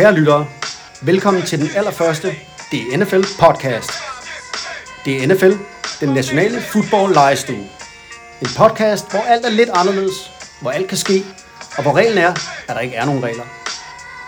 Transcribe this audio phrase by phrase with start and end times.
[0.00, 0.46] Kære lyttere,
[1.02, 2.28] velkommen til den allerførste
[2.72, 3.90] DNFL podcast.
[5.04, 5.52] DNFL,
[6.00, 7.68] den nationale football legestue.
[8.40, 11.24] En podcast, hvor alt er lidt anderledes, hvor alt kan ske,
[11.76, 12.30] og hvor reglen er,
[12.68, 13.42] at der ikke er nogen regler.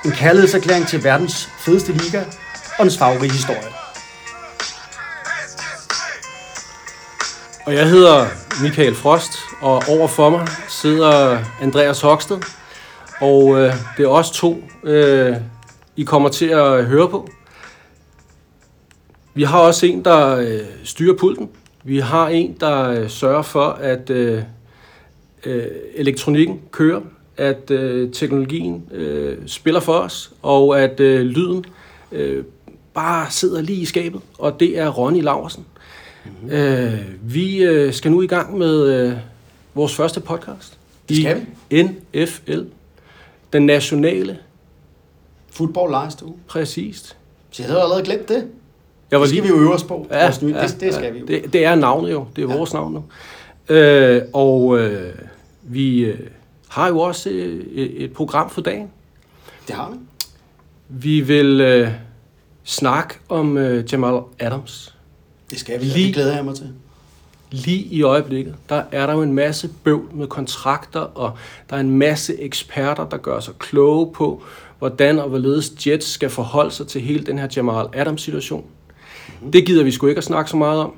[0.04, 2.24] En kærlighedserklæring til verdens fedeste liga
[2.78, 3.72] og dens farverige historie.
[7.66, 8.26] Og jeg hedder
[8.62, 12.38] Michael Frost, og over for mig sidder Andreas Hoksted.
[13.20, 15.36] Og øh, det er os to, øh,
[15.96, 17.28] i kommer til at høre på.
[19.34, 21.48] Vi har også en, der øh, styrer pulten.
[21.84, 24.42] Vi har en, der øh, sørger for, at øh,
[25.44, 27.00] øh, elektronikken kører,
[27.36, 31.64] at øh, teknologien øh, spiller for os, og at øh, lyden
[32.12, 32.44] øh,
[32.94, 34.20] bare sidder lige i skabet.
[34.38, 35.66] Og det er Ronny Laversen.
[36.24, 36.50] Mm-hmm.
[36.50, 39.12] Øh, vi øh, skal nu i gang med øh,
[39.74, 40.78] vores første podcast.
[41.08, 42.60] Det skal I NFL.
[43.52, 44.38] Den nationale.
[45.52, 46.34] Football legestue.
[46.48, 47.16] Præcist.
[47.50, 48.46] Så jeg havde allerede glemt det.
[49.10, 50.06] Jeg Det skal vi jo øve os på.
[50.10, 51.26] Ja, ja, det, det skal ja, vi jo.
[51.26, 52.26] Det, det er navnet jo.
[52.36, 52.56] Det er Ja.
[52.56, 53.04] vores navn nu.
[53.74, 55.14] Øh, og øh,
[55.62, 56.18] vi øh,
[56.68, 58.90] har jo også øh, et program for dagen.
[59.68, 59.96] det har vi.
[60.88, 61.88] Vi vil øh,
[62.64, 64.94] snakke om øh, Jamal Adams.
[65.50, 65.84] Det skal vi.
[65.84, 66.06] Lige- Lige.
[66.06, 66.68] Det glæder jeg mig til.
[67.50, 71.32] Lige i øjeblikket, der er der jo en masse bøvl med kontrakter, og
[71.70, 74.42] der er en masse eksperter, der gør sig kloge på,
[74.82, 78.64] hvordan og hvorledes Jets skal forholde sig til hele den her Jamal Adams-situation.
[79.28, 79.52] Mm-hmm.
[79.52, 80.94] Det gider vi sgu ikke at snakke så meget om,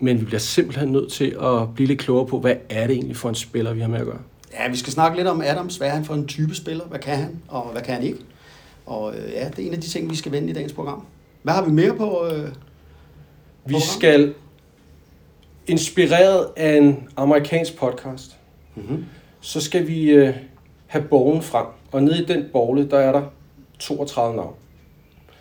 [0.00, 3.16] men vi bliver simpelthen nødt til at blive lidt klogere på, hvad er det egentlig
[3.16, 4.18] for en spiller, vi har med at gøre.
[4.52, 5.76] Ja, vi skal snakke lidt om Adams.
[5.76, 6.84] Hvad er han for en type spiller?
[6.84, 8.18] Hvad kan han, og hvad kan han ikke?
[8.86, 11.02] Og øh, ja, det er en af de ting, vi skal vende i dagens program.
[11.42, 12.26] Hvad har vi mere på?
[12.26, 12.50] Øh, Vi
[13.64, 13.80] Program?
[13.80, 14.34] skal,
[15.66, 18.36] inspireret af en amerikansk podcast,
[18.74, 19.04] mm-hmm.
[19.40, 20.34] så skal vi øh,
[20.86, 21.66] have borgen frem.
[21.92, 23.22] Og nede i den borgle, der er der
[23.78, 24.54] 32 navn.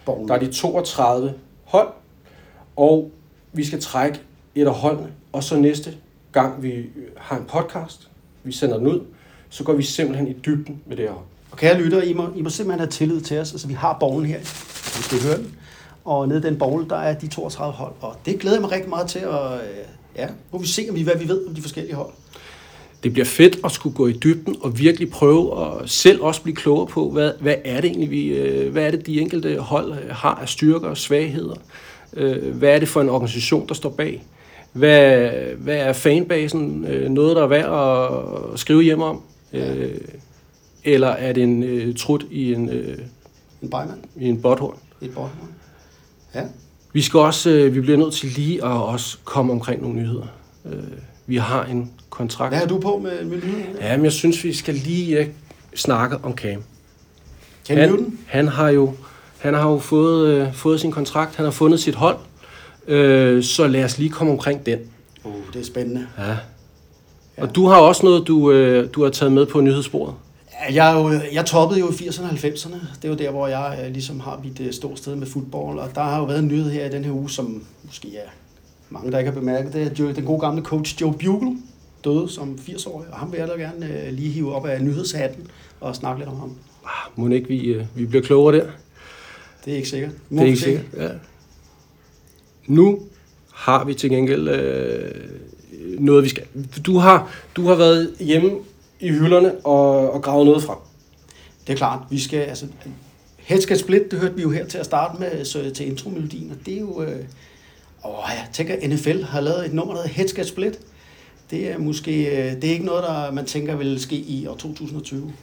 [0.06, 0.28] Borgen.
[0.28, 1.88] Der er de 32 hold,
[2.76, 3.12] og
[3.54, 4.20] vi skal trække
[4.56, 5.98] et af holdene, og så næste
[6.32, 6.86] gang vi
[7.18, 8.10] har en podcast,
[8.44, 9.02] vi sender den ud,
[9.50, 11.26] så går vi simpelthen i dybden med det her hold.
[11.52, 13.52] Og kære lyttere, I må, I må simpelthen have tillid til os.
[13.52, 14.40] Altså, vi har borgen her.
[14.98, 15.56] Vi skal høre den.
[16.06, 17.94] Og nede i den bogle, der er de 32 hold.
[18.02, 19.28] Og det glæder jeg mig rigtig meget til.
[19.28, 21.96] Og øh, ja, nu må vi se, om vi, hvad vi ved om de forskellige
[21.96, 22.14] hold.
[23.04, 26.56] Det bliver fedt at skulle gå i dybden og virkelig prøve at selv også blive
[26.56, 29.92] klogere på, hvad, hvad er det egentlig, vi, øh, hvad er det, de enkelte hold
[29.92, 31.56] øh, har af styrker og svagheder.
[32.14, 34.24] Øh, Hvad er det for en organisation, der står bag?
[34.74, 36.86] Hvad, hvad er fanbasen?
[37.10, 39.22] Noget, der er værd at skrive hjem om?
[39.54, 39.92] Øh,
[40.84, 42.98] Eller er det en øh, trut i en, øh,
[43.62, 43.98] En bejmand.
[44.20, 44.78] i en botthorn?
[45.02, 45.30] Et borg.
[46.36, 46.42] Ja.
[46.94, 50.26] Vi skal også, øh, vi bliver nødt til lige at også komme omkring nogle nyheder.
[50.66, 50.74] Øh,
[51.28, 52.52] vi har en kontrakt.
[52.52, 53.76] Hvad har du på med, med nyheden?
[53.82, 55.28] Ja, men jeg synes, vi skal lige øh,
[55.76, 56.64] snakke om Cam.
[57.68, 58.18] Cam han, Newton?
[58.28, 58.94] han har jo,
[59.38, 62.18] han har jo fået, øh, fået sin kontrakt, han har fundet sit hold,
[62.88, 64.80] øh, så lad os lige komme omkring den.
[65.24, 66.08] Uh, det er spændende.
[66.18, 66.38] Ja.
[67.38, 70.16] Og du har også noget, du, øh, du har taget med på nyhedsbordet.
[70.70, 72.76] Ja, Jeg, er jo, jeg toppede jo i 80'erne og 90'erne.
[73.02, 75.80] Det er jo der, hvor jeg øh, ligesom har mit øh, sted med fodbold.
[75.80, 78.30] Og der har jo været en nyhed her i den her uge, som måske er
[78.90, 79.74] mange, der ikke har bemærket.
[79.74, 81.58] Det er den gode gamle coach Joe Bugle
[82.04, 83.08] døde som 80-årig.
[83.12, 85.48] Og ham vil jeg da gerne øh, lige hive op af nyhedshatten
[85.80, 86.56] og snakke lidt om ham.
[86.86, 88.66] Ah, Må ikke vi, øh, vi bliver klogere der?
[89.66, 90.12] Det er ikke sikkert.
[90.30, 90.86] Det er ikke sikkert.
[90.98, 91.10] Ja.
[92.68, 93.00] Nu
[93.54, 95.12] har vi til gengæld øh,
[96.00, 96.44] noget, vi skal.
[96.86, 98.52] Du har, du har været hjemme
[99.00, 100.78] i hylderne og, og gravet noget frem.
[101.68, 102.66] Det er klart, vi skal, altså,
[103.38, 106.52] Head Skal Split, det hørte vi jo her til at starte med, så, til intromelodien,
[106.52, 107.26] og det er jo, øh,
[108.06, 110.80] åh, jeg tænker, NFL har lavet et nummer, der hedder Head Skal Split.
[111.52, 114.56] Det er måske, øh, det er ikke noget, der man tænker vil ske i år
[114.56, 115.34] 2020.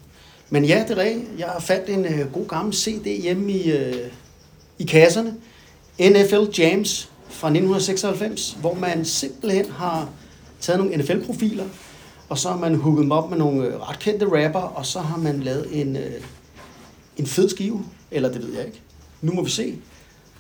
[0.51, 1.27] Men ja, det er rigtigt.
[1.39, 3.95] Jeg har fandt en øh, god gammel CD hjemme i, øh,
[4.79, 5.35] i kasserne.
[6.01, 10.09] NFL Jams fra 1996, hvor man simpelthen har
[10.61, 11.65] taget nogle NFL-profiler,
[12.29, 15.01] og så har man hooket dem op med nogle øh, ret kendte rapper, og så
[15.01, 16.13] har man lavet en, øh,
[17.17, 18.81] en fed skive, eller det ved jeg ikke.
[19.23, 19.75] Nu må vi se.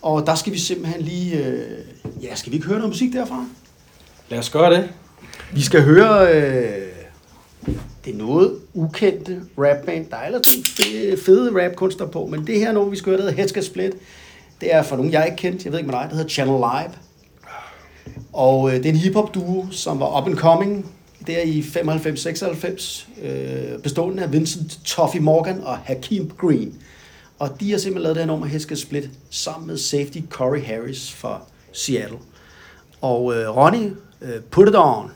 [0.02, 1.44] Og der skal vi simpelthen lige...
[1.44, 1.84] Øh,
[2.22, 3.46] ja, skal vi ikke høre noget musik derfra?
[4.28, 4.90] Lad os gøre det.
[5.52, 6.88] Vi skal høre øh,
[8.04, 10.06] det noget ukendte rapband.
[10.10, 13.30] Der er ellers fede, fede rapkunster på, men det her nummer, vi skal høre, der
[13.30, 13.92] hedder Head Split.
[14.60, 15.64] Det er for nogen, jeg ikke kendt.
[15.64, 16.06] Jeg ved ikke med dig.
[16.08, 16.92] Det hedder Channel Live.
[18.32, 20.92] Og øh, det er en hiphop duo, som var up and coming
[21.26, 26.74] der i 95-96, øh, bestående af Vincent Toffee Morgan og Hakim Green.
[27.38, 31.12] Og de har simpelthen lavet det her nummer, Head Split, sammen med safety Corey Harris
[31.12, 31.40] fra
[31.72, 32.18] Seattle.
[33.00, 33.92] Og øh, Ronnie,
[34.22, 35.10] øh, put it on.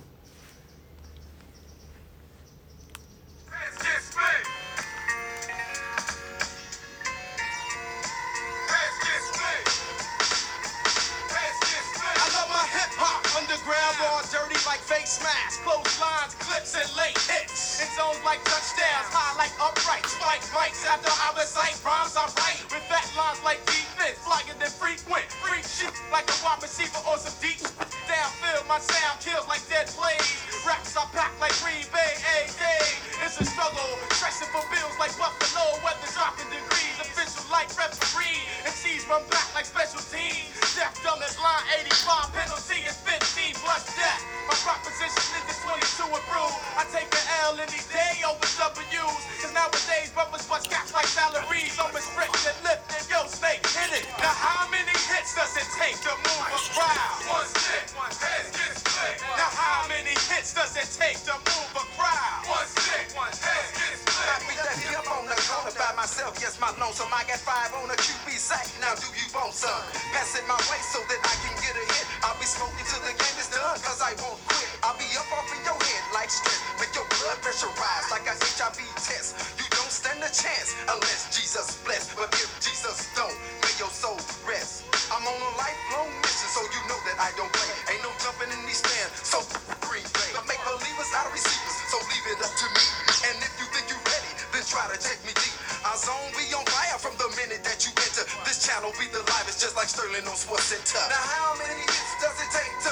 [21.51, 22.63] Rhymes I write.
[22.71, 27.19] With fat lines like defense, flyer than frequent, freak shit like a wide receiver or
[27.19, 28.69] some deep downfield.
[28.69, 30.37] My sound kills like dead plays,
[30.69, 32.85] raps I pack like Green Bay, a day.
[33.25, 38.75] It's a struggle, stressing for bills like Buffalo, weather dropping degrees, official like referee, and
[38.75, 40.53] C's run back like special teams.
[40.77, 44.21] Death dumb as line 85, penalty is 15 plus death.
[44.49, 46.51] My proposition is the 22 and brew.
[46.77, 49.23] I take an L any day over W's.
[49.41, 51.77] Cause nowadays brothers bust caps like salaries.
[51.81, 54.05] I'm restricted, lifted, yo, snake, hit it.
[54.19, 57.17] Now how many hits does it take to move a crowd?
[57.31, 59.15] One stick, one head gets split.
[59.39, 62.43] Now how many hits does it take to move a crowd?
[62.51, 64.27] One stick, one head gets split.
[64.27, 67.15] I be left up on the corner by myself, yes, my lonesome.
[67.15, 68.67] I got five on a QB sack.
[68.83, 69.71] Now do you want some?
[70.11, 72.07] Pass it my way so that I can get a hit.
[72.27, 74.67] I'll be smoking till the game is done, cause I won't quit.
[74.83, 76.59] I'll be up off in your head like stress.
[76.83, 79.39] Make your blood pressure rise like a HIV test.
[79.63, 82.11] You don't stand a chance unless Jesus bless.
[82.19, 84.91] But if Jesus don't, may your soul rest.
[85.15, 86.22] I'm on a lifelong
[86.53, 87.73] so you know that I don't play.
[87.89, 89.41] Ain't no jumping in these stands, so
[89.89, 90.31] Green Bay.
[90.37, 92.85] I make believers out of receivers, so leave it up to me.
[93.25, 95.57] And if you think you're ready, then try to take me deep.
[95.89, 98.29] Our zone be on fire from the minute that you enter.
[98.45, 101.01] This channel be the livest, just like Sterling on Sports Center.
[101.09, 102.92] Now how many hits does it take to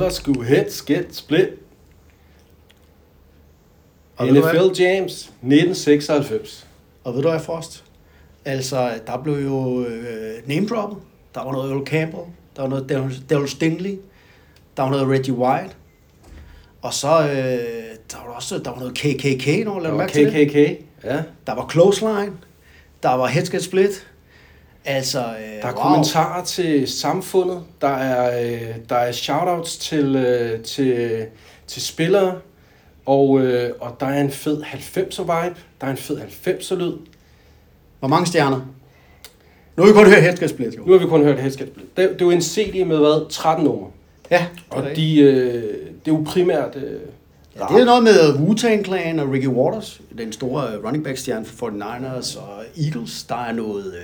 [0.00, 1.48] var sgu Heads Get Split.
[4.16, 4.42] Og du hvad?
[4.52, 6.66] NFL James 1996.
[7.04, 7.84] Og ved du hvad, Frost?
[8.44, 10.98] Altså, der blev jo øh, name droppet.
[11.34, 12.22] Der var noget Earl Campbell.
[12.56, 12.90] Der var noget
[13.32, 13.98] Daryl- Stingley.
[14.76, 15.74] Der var noget Reggie White.
[16.82, 17.28] Og så øh,
[18.12, 20.48] der var også der var noget KKK, når du var mærke til det?
[20.48, 20.84] KKK.
[21.04, 21.22] Ja.
[21.46, 22.32] Der var Clothesline.
[23.02, 24.06] Der var Heads Get Split.
[24.86, 25.82] Altså, øh, Der er wow.
[25.82, 27.62] kommentarer til samfundet.
[27.80, 31.24] Der er, øh, der er shoutouts til, øh, til,
[31.66, 32.38] til spillere.
[33.06, 35.56] Og, øh, og der er en fed 90'er vibe.
[35.80, 36.92] Der er en fed 90'er lyd.
[37.98, 38.60] Hvor mange stjerner?
[39.76, 40.84] Nu har vi kun hørt Heads Get Split, jo.
[40.86, 41.68] Nu har vi kun hørt Headskab.
[41.76, 43.30] Det, det er jo en CD med hvad?
[43.30, 43.90] 13 numre.
[44.30, 45.62] Ja, det er Og de, øh,
[46.04, 46.76] det er jo primært...
[46.76, 47.00] Øh,
[47.58, 51.18] Ja, det er noget med Wu-Tang Clan og Ricky Waters, den store øh, running back
[51.18, 53.22] stjerne for 49ers og Eagles.
[53.24, 54.00] Der er noget øh,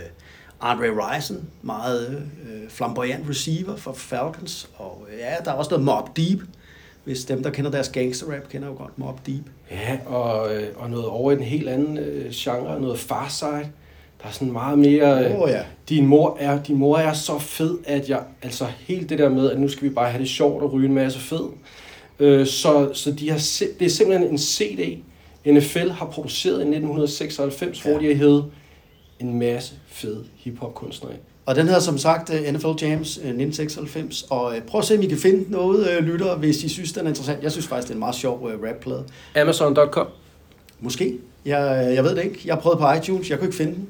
[0.62, 4.71] Andre Rison, meget øh, flamboyant receiver for Falcons.
[4.76, 6.38] Og øh, ja, der er også noget Mob Deep,
[7.04, 9.45] hvis dem, der kender deres gangster rap, kender jo godt Mob Deep.
[9.71, 13.69] Ja, og, øh, og noget over i en helt anden øh, genre, noget Farside.
[14.23, 15.25] Der er sådan meget mere...
[15.25, 15.62] Øh, Åh, ja.
[15.88, 18.21] din, mor er, din mor er så fed, at jeg...
[18.42, 20.88] Altså helt det der med, at nu skal vi bare have det sjovt og ryge
[20.88, 21.45] en masse fed.
[22.19, 23.38] Øh, så så de har,
[23.78, 24.99] det er simpelthen en CD,
[25.47, 27.90] NFL har produceret i 1996, ja.
[27.90, 28.14] hvor de har
[29.21, 31.12] en masse fede hiphop-kunstnere.
[31.47, 34.23] Og den hedder som sagt NFL Jams øh, 1996.
[34.31, 36.92] Og øh, prøv at se, om I kan finde noget, øh, lytter, hvis I synes,
[36.92, 37.42] den er interessant.
[37.42, 39.04] Jeg synes faktisk, det er en meget sjov øh, rapplade.
[39.37, 40.07] Amazon.com.
[40.81, 41.19] Måske.
[41.45, 42.40] Jeg, jeg ved det ikke.
[42.45, 43.31] Jeg har prøvet på iTunes.
[43.31, 43.88] Jeg kunne ikke finde den.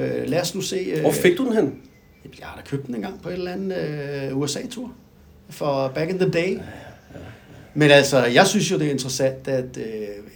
[0.00, 1.00] Øh, lad os nu se.
[1.00, 1.80] Hvor fik du den hen?
[2.24, 3.76] Jeg har da købt den engang på et eller andet
[4.30, 4.92] øh, USA-tur.
[5.50, 6.58] For back in the day.
[7.74, 9.84] Men altså, jeg synes jo, det er interessant, at øh,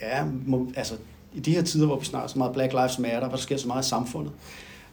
[0.02, 0.94] ja, må, altså,
[1.38, 3.56] i de her tider, hvor vi snakker så meget Black Lives Matter, hvor der sker
[3.56, 4.32] så meget i samfundet,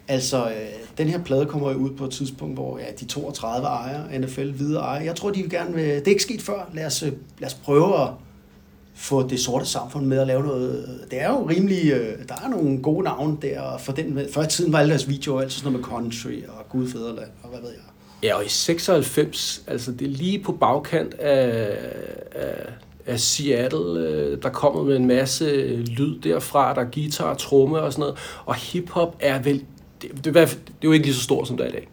[0.07, 0.55] altså, øh,
[0.97, 4.51] den her plade kommer jo ud på et tidspunkt, hvor ja, de 32 ejer, NFL
[4.53, 5.03] videre ejer.
[5.03, 6.69] Jeg tror, de vil gerne vil, det er ikke sket før.
[6.73, 8.09] Lad os, øh, lad os prøve at
[8.95, 10.99] få det sorte samfund med at lave noget.
[11.11, 14.43] Det er jo rimelig, øh, der er nogle gode navne der, og for den, før
[14.43, 17.59] i tiden var alle deres videoer altid sådan noget med country og gudfædreland og hvad
[17.59, 17.79] ved jeg.
[18.23, 21.77] Ja, og i 96, altså det er lige på bagkant af,
[22.31, 22.67] af,
[23.05, 25.45] af Seattle, øh, der kommer med en masse
[25.75, 28.17] lyd derfra, der er guitar, tromme og sådan noget.
[28.45, 29.63] Og hiphop er vel,
[30.01, 31.87] det, det, er det er jo ikke lige så stort, som det er i dag.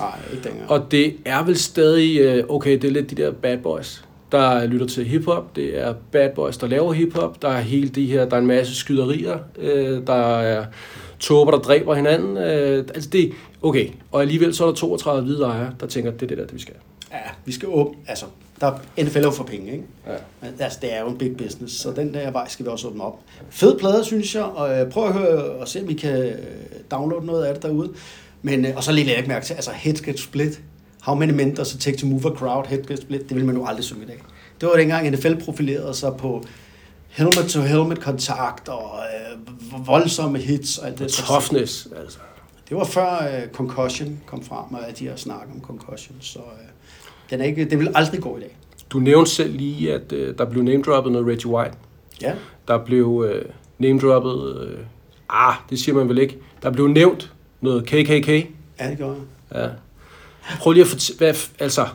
[0.00, 0.70] Nej, ikke dengang.
[0.70, 4.66] Og det er vel stadig, øh, okay, det er lidt de der bad boys, der
[4.66, 5.56] lytter til hiphop.
[5.56, 7.42] Det er bad boys, der laver hiphop.
[7.42, 9.38] Der er hele de her, der er en masse skyderier.
[9.58, 10.64] Øh, der er
[11.20, 12.36] tåber, der dræber hinanden.
[12.36, 13.32] Øh, altså det,
[13.62, 13.88] okay.
[14.12, 16.54] Og alligevel så er der 32 hvide ejere, der tænker, det er det der, det
[16.54, 16.74] vi skal.
[17.12, 18.26] Ja, vi skal åbne, altså,
[18.60, 19.84] der er NFL er for penge, ikke?
[20.06, 20.46] Ja.
[20.64, 23.02] Altså, det er jo en big business, så den der vej skal vi også åbne
[23.02, 23.20] op.
[23.50, 26.36] Fed plade, synes jeg, og øh, prøv at høre og se, om I kan øh,
[26.90, 27.92] downloade noget af det derude.
[28.42, 30.60] Men, øh, og så lige jeg ikke mærke til, altså Heads Get Split,
[31.00, 33.44] How Many Men Does It Take to Move a Crowd, Heads Get Split, det vil
[33.44, 34.22] man jo aldrig synge i dag.
[34.60, 36.44] Det var dengang NFL profilerede sig på
[37.08, 41.12] helmet-to-helmet kontakt og øh, voldsomme hits og alt det.
[41.12, 42.18] Toughness, altså.
[42.68, 46.38] Det var før øh, Concussion kom frem, og at de har snakket om Concussion, så
[46.38, 46.67] øh,
[47.30, 48.56] den er ikke, det vil aldrig gå i dag.
[48.90, 51.74] Du nævnte selv lige, at øh, der blev name-droppet noget Reggie White.
[52.22, 52.34] Ja,
[52.68, 53.44] Der blev øh,
[53.78, 54.68] name-droppet...
[54.68, 54.78] Øh,
[55.28, 56.38] ah, det siger man vel ikke.
[56.62, 58.28] Der blev nævnt noget KKK.
[58.28, 59.16] ja det gjorde
[59.52, 59.60] jeg.
[59.62, 59.68] Ja.
[60.58, 61.86] Prøv lige at fortælle, hvad, altså,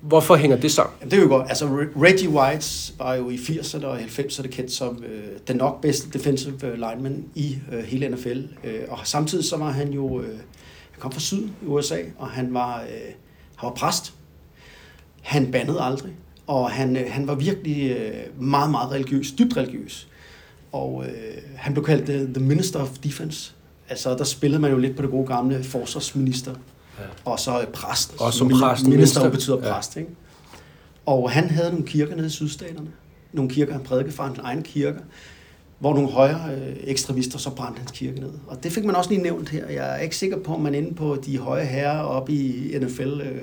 [0.00, 0.94] hvorfor hænger det sammen?
[1.00, 1.48] Jamen, det er jo godt.
[1.48, 5.80] Altså, Re- Reggie White var jo i 80'erne og 90'erne kendt som øh, den nok
[5.80, 8.38] bedste defensive øh, lineman i øh, hele NFL.
[8.64, 10.28] Øh, og samtidig så var han jo, øh,
[10.90, 12.88] han kom fra syden i USA, og han var, øh,
[13.56, 14.14] han var præst.
[15.22, 16.12] Han bandede aldrig,
[16.46, 20.08] og han, øh, han var virkelig øh, meget, meget religiøs, dybt religiøs.
[20.72, 21.12] Og øh,
[21.56, 23.52] han blev kaldt the, the Minister of Defense.
[23.88, 26.50] Altså, der spillede man jo lidt på det gode gamle forsvarsminister.
[26.98, 27.04] Ja.
[27.24, 28.14] Og så øh, præst.
[28.20, 29.30] Og som præst, Minister minister.
[29.30, 29.74] betyder Ja.
[29.74, 30.08] præst, ikke?
[31.06, 32.88] Og han havde nogle kirker nede i sydstaterne.
[33.32, 35.00] Nogle kirker, han prædikede fra hans egne kirker,
[35.78, 38.30] hvor nogle højre øh, ekstremister så brændte hans kirke ned.
[38.46, 39.68] Og det fik man også lige nævnt her.
[39.68, 43.20] Jeg er ikke sikker på, om man inde på de høje herrer oppe i NFL
[43.20, 43.38] øh,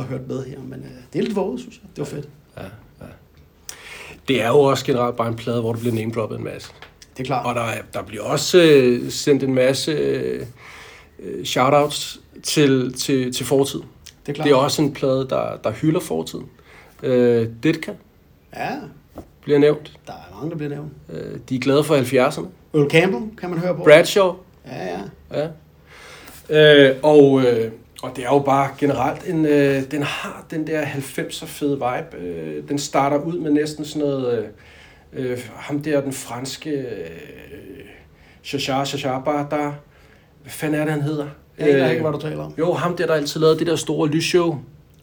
[0.00, 1.90] har hørt med her, men øh, det er lidt våget, synes jeg.
[1.96, 2.28] Det var fedt.
[2.56, 2.62] Ja,
[3.00, 3.06] ja.
[4.28, 6.72] Det er jo også generelt bare en plade, hvor der bliver name-droppet en masse.
[7.16, 7.46] Det er klart.
[7.46, 10.46] Og der, er- der bliver også øh, sendt en masse øh,
[11.22, 13.84] øh, shoutouts til, til, til fortiden.
[14.26, 14.44] det er klart.
[14.44, 16.46] Det er også en plade, der, der hylder fortiden.
[17.02, 17.92] Øh, Ditka
[18.56, 18.70] Ja,
[19.42, 19.92] bliver nævnt.
[20.06, 20.92] der er mange, der bliver nævnt.
[21.12, 22.46] Øh, de er glade for 70'erne.
[22.78, 23.82] Earl Campbell kan man høre på.
[23.84, 24.32] Bradshaw.
[24.66, 24.98] Ja,
[25.32, 25.48] ja.
[26.50, 26.88] Ja.
[26.90, 30.82] Øh, og, øh, og det er jo bare generelt en, øh, den har den der
[30.82, 32.24] 90'er fede vibe.
[32.24, 34.48] Øh, den starter ud med næsten sådan noget,
[35.12, 36.86] øh, øh, ham der den franske, øh,
[38.44, 39.74] Chachar, Chachar Bardar.
[40.42, 41.26] Hvad fanden er det, han hedder?
[41.58, 42.54] Jeg aner ikke, hvad du taler om.
[42.58, 44.58] Jo, ham der, der altid lavede det der store lysshow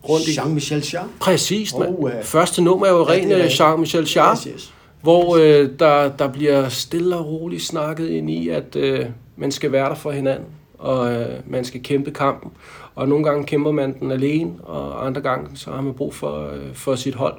[0.09, 0.31] rundt i...
[0.31, 1.07] Jean-Michel Jarre.
[1.19, 1.95] Præcis, mand.
[1.97, 2.21] Oh, ja.
[2.21, 3.45] Første nummer er jo Ja, ren er øh.
[3.45, 4.73] Jean-Michel Jarre Yes, yes.
[5.01, 9.71] hvor øh, der, der bliver stille og roligt snakket ind i, at øh, man skal
[9.71, 10.45] være der for hinanden,
[10.77, 12.51] og øh, man skal kæmpe kampen.
[12.97, 16.49] Og nogle gange kæmper man den alene, og andre gange så har man brug for,
[16.49, 17.37] øh, for sit hold.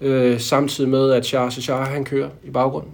[0.00, 2.90] Øh, samtidig med, at Charles Char, han kører i baggrunden.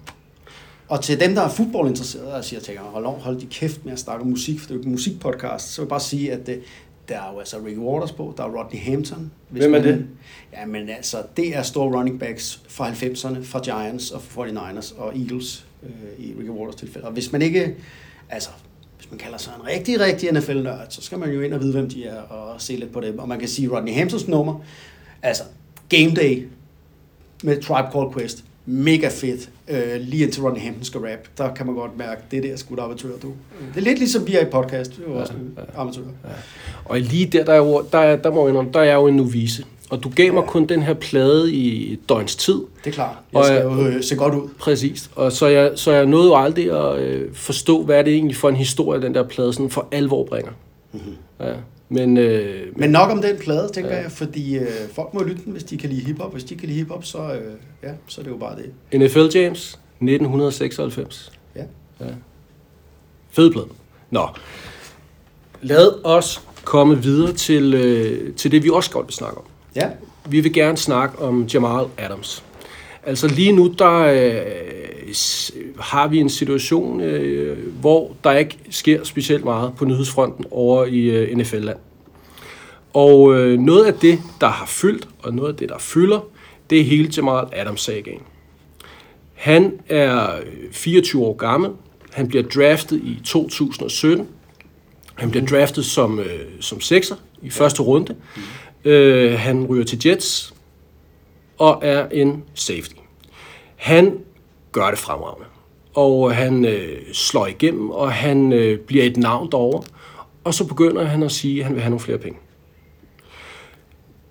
[0.88, 3.98] Og til dem, der er fodboldinteresserede, og siger, tænker, hold, hold de kæft med at
[3.98, 6.46] snakke om musik, for det er jo en musikpodcast, så vil jeg bare sige, at
[6.46, 6.60] det,
[7.08, 9.30] der er jo altså Rick Waters på, der er Rodney Hampton.
[9.48, 10.06] Hvis Hvem er man- det?
[10.52, 14.94] Ja, men altså, det er store running backs fra 90'erne, fra Giants og fra 49ers
[15.00, 17.06] og Eagles øh, i Rick Waters tilfælde.
[17.06, 17.74] Og hvis man ikke,
[18.30, 18.50] altså,
[19.12, 21.88] man kalder sig en rigtig, rigtig NFL-nørd, så skal man jo ind og vide, hvem
[21.90, 23.18] de er, og se lidt på dem.
[23.18, 24.60] Og man kan sige, Rodney Hamptons nummer,
[25.22, 25.42] altså,
[25.88, 26.46] Game Day
[27.42, 29.50] med Tribe Called Quest, mega fedt.
[29.68, 32.56] Øh, lige indtil Rodney Hampton skal rap, der kan man godt mærke, det der er
[32.56, 33.32] sgu da amatør, du.
[33.74, 36.00] Det er lidt ligesom vi er i podcast, det er jo også en amatør.
[36.84, 38.94] Og lige der, der, er jo, der, er- der, må jeg indrømme, der er jeg
[38.94, 39.64] jo en novice.
[39.92, 42.54] Og du gav mig kun den her plade i et døgns tid.
[42.54, 43.16] Det er klart.
[43.32, 44.48] Jeg Og, skal jo øh, se godt ud.
[44.58, 45.10] Præcis.
[45.14, 48.36] Og så jeg, så jeg nåede jo aldrig at øh, forstå, hvad er det egentlig
[48.36, 50.52] for en historie, den der plade sådan for alvor bringer.
[50.92, 51.16] Mm-hmm.
[51.40, 51.52] Ja.
[51.88, 54.02] Men, øh, Men nok om den plade, tænker ja.
[54.02, 56.32] jeg, fordi øh, folk må lytte den, hvis de kan lide hiphop.
[56.32, 59.00] Hvis de kan lide hiphop, så, øh, ja, så er det jo bare det.
[59.00, 61.32] NFL James, 1996.
[61.56, 61.62] Ja.
[62.00, 62.06] ja.
[63.30, 63.68] Fed plade.
[64.10, 64.28] Nå.
[65.62, 69.44] Lad os komme videre til, øh, til det, vi også godt vil snakke om.
[69.76, 69.88] Ja,
[70.28, 72.44] Vi vil gerne snakke om Jamal Adams.
[73.06, 74.42] Altså lige nu, der øh,
[75.80, 81.00] har vi en situation, øh, hvor der ikke sker specielt meget på nyhedsfronten over i
[81.00, 81.78] øh, NFL-land.
[82.94, 86.20] Og øh, noget af det, der har fyldt, og noget af det, der fylder,
[86.70, 88.22] det er hele Jamal Adams-sagaen.
[89.34, 91.70] Han er øh, 24 år gammel.
[92.12, 94.28] Han bliver draftet i 2017.
[95.14, 98.14] Han bliver draftet som, øh, som sekser i første runde.
[98.84, 100.54] Øh, han ryger til Jets
[101.58, 102.94] og er en safety.
[103.76, 104.18] Han
[104.72, 105.46] gør det fremragende.
[105.94, 109.82] Og han øh, slår igennem, og han øh, bliver et navn derovre.
[110.44, 112.38] Og så begynder han at sige, at han vil have nogle flere penge.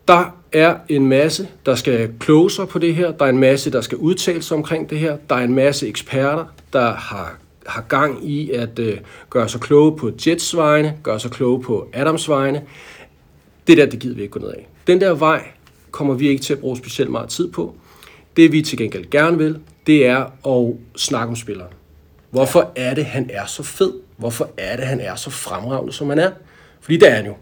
[0.08, 3.12] Der er en masse, der skal kloge sig på det her.
[3.12, 5.18] Der er en masse, der skal udtale sig omkring det her.
[5.30, 8.98] Der er en masse eksperter, der har, har gang i at øh,
[9.30, 12.62] gøre sig kloge på Jets vegne, gøre sig kloge på Adams vegne.
[13.68, 14.68] Det der, det gider vi ikke gå ned af.
[14.88, 15.44] Den der vej
[15.92, 17.76] kommer vi ikke til at bruge specielt meget tid på.
[18.36, 21.74] Det vi til gengæld gerne vil, det er at snakke om spilleren.
[22.30, 23.94] Hvorfor er det, han er så fed?
[24.18, 26.32] Hvorfor er det, han er så fremragende, som han er?
[26.82, 27.34] Fordi det er han jo.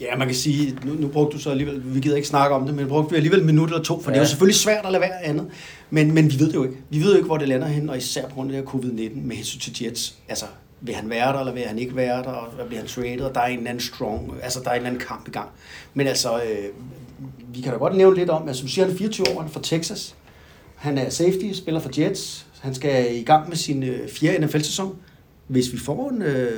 [0.00, 2.66] Ja, man kan sige, nu, nu brugte du så alligevel, vi gider ikke snakke om
[2.66, 4.14] det, men brugte vi alligevel en minut eller to, for ja.
[4.14, 5.46] det er jo selvfølgelig svært at lade være andet.
[5.90, 6.76] Men, men vi ved det jo ikke.
[6.90, 8.80] Vi ved jo ikke, hvor det lander hen, og især på grund af det her
[8.80, 10.14] covid-19 med hensyn til Jets.
[10.28, 10.44] Altså,
[10.84, 13.34] vil han være der, eller vil han ikke være der, og bliver han traded, og
[13.34, 15.48] der er en eller anden strong, altså der er en eller anden kamp i gang.
[15.94, 16.68] Men altså, øh,
[17.54, 19.38] vi kan da godt nævne lidt om, at som du siger, han er 24 år,
[19.40, 20.14] han er fra Texas.
[20.74, 22.46] Han er safety, spiller for Jets.
[22.60, 24.96] Han skal i gang med sin øh, fjerde NFL-sæson.
[25.46, 26.48] Hvis vi får en øh,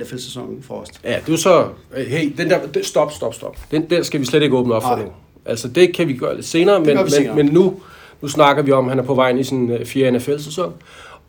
[0.00, 0.88] NFL-sæson for os.
[1.04, 1.68] Ja, det er så...
[1.96, 2.58] øh, Hey, den der...
[2.82, 3.58] Stop, stop, stop.
[3.70, 5.04] Den der skal vi slet ikke åbne op for nu.
[5.46, 7.36] Altså, det kan vi gøre lidt senere, men, vi senere.
[7.36, 7.80] men, men nu,
[8.20, 10.72] nu snakker vi om, at han er på vej ind i sin øh, fjerde NFL-sæson.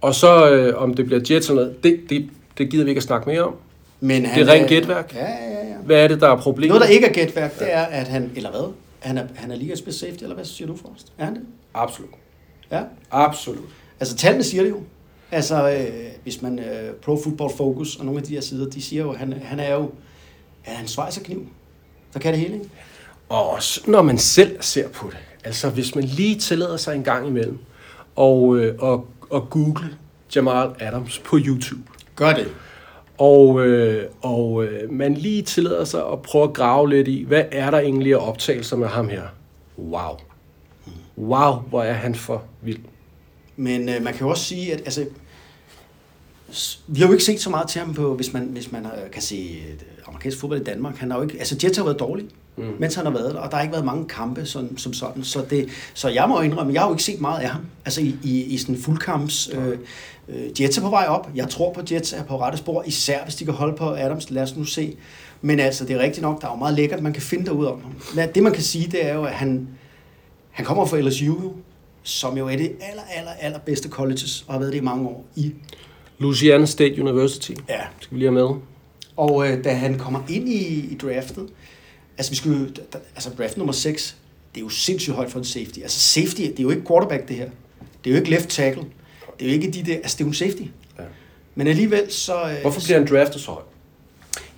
[0.01, 2.99] Og så, øh, om det bliver Jets eller noget, det, det, det gider vi ikke
[2.99, 3.55] at snakke mere om.
[3.99, 5.15] Men Det er rent gætværk.
[5.15, 5.75] Ja, ja, ja.
[5.85, 6.67] Hvad er det, der er problemet?
[6.67, 8.73] Noget, der ikke er gætværk, det er, at han, eller hvad?
[8.99, 11.13] Han er, han er ligas bedste safety, eller hvad siger du, Frost?
[11.17, 11.41] Er han det?
[11.73, 12.09] Absolut.
[12.71, 12.81] Ja.
[13.11, 13.69] Absolut.
[13.99, 14.79] Altså, tallene siger det jo.
[15.31, 15.87] Altså, øh,
[16.23, 19.11] hvis man øh, Pro Football Focus og nogle af de her sider, de siger jo,
[19.11, 19.91] at han, han er jo
[20.65, 21.47] er han svejserkniv.
[22.13, 22.69] Der kan det hele, ikke?
[23.29, 25.17] Og også når man selv ser på det.
[25.43, 27.57] Altså, hvis man lige tillader sig en gang imellem
[28.15, 29.89] og, øh, og, og google
[30.35, 31.81] Jamal Adams på YouTube,
[32.15, 32.47] Gør det.
[33.17, 37.43] og, øh, og øh, man lige tillader sig at prøve at grave lidt i, hvad
[37.51, 39.23] er der egentlig af optagelser med ham her?
[39.77, 40.17] Wow.
[41.17, 42.79] Wow, hvor er han for vild.
[43.55, 45.05] Men øh, man kan jo også sige, at altså,
[46.87, 49.11] vi har jo ikke set så meget til ham på, hvis man, hvis man øh,
[49.11, 49.73] kan se øh,
[50.13, 50.97] amerikansk fodbold i Danmark.
[50.97, 52.25] Han har jo ikke, altså Jets har været dårlig,
[52.57, 52.63] mm.
[52.79, 55.23] mens han har været der, og der har ikke været mange kampe sådan, som sådan.
[55.23, 57.61] Så, det, så jeg må indrømme, jeg har jo ikke set meget af ham.
[57.85, 59.49] Altså i, i, i sådan fuldkamps...
[59.53, 59.77] Øh,
[60.29, 61.29] øh, Jets er på vej op.
[61.35, 63.89] Jeg tror på, at Jets er på rette spor, især hvis de kan holde på
[63.89, 64.29] Adams.
[64.29, 64.95] Lad os nu se.
[65.41, 67.73] Men altså, det er rigtigt nok, der er jo meget lækkert, man kan finde derude
[67.73, 67.93] om ham.
[68.35, 69.67] Det man kan sige, det er jo, at han,
[70.51, 71.35] han kommer fra LSU,
[72.03, 75.07] som jo er det aller, aller, aller bedste colleges, og har været det i mange
[75.07, 75.53] år i.
[76.19, 77.51] Louisiana State University.
[77.69, 77.79] Ja.
[77.99, 78.55] Skal vi lige have med?
[79.17, 81.49] Og øh, da han kommer ind i, i draftet,
[82.17, 84.15] altså vi skulle, da, altså draft nummer 6,
[84.55, 85.79] det er jo sindssygt højt for en safety.
[85.79, 87.49] Altså safety, det er jo ikke quarterback det her.
[88.03, 88.83] Det er jo ikke left tackle.
[89.39, 90.61] Det er jo ikke de der, altså det er jo en safety.
[90.99, 91.03] Ja.
[91.55, 92.43] Men alligevel så...
[92.49, 93.65] Øh, Hvorfor bliver han draftet så højt?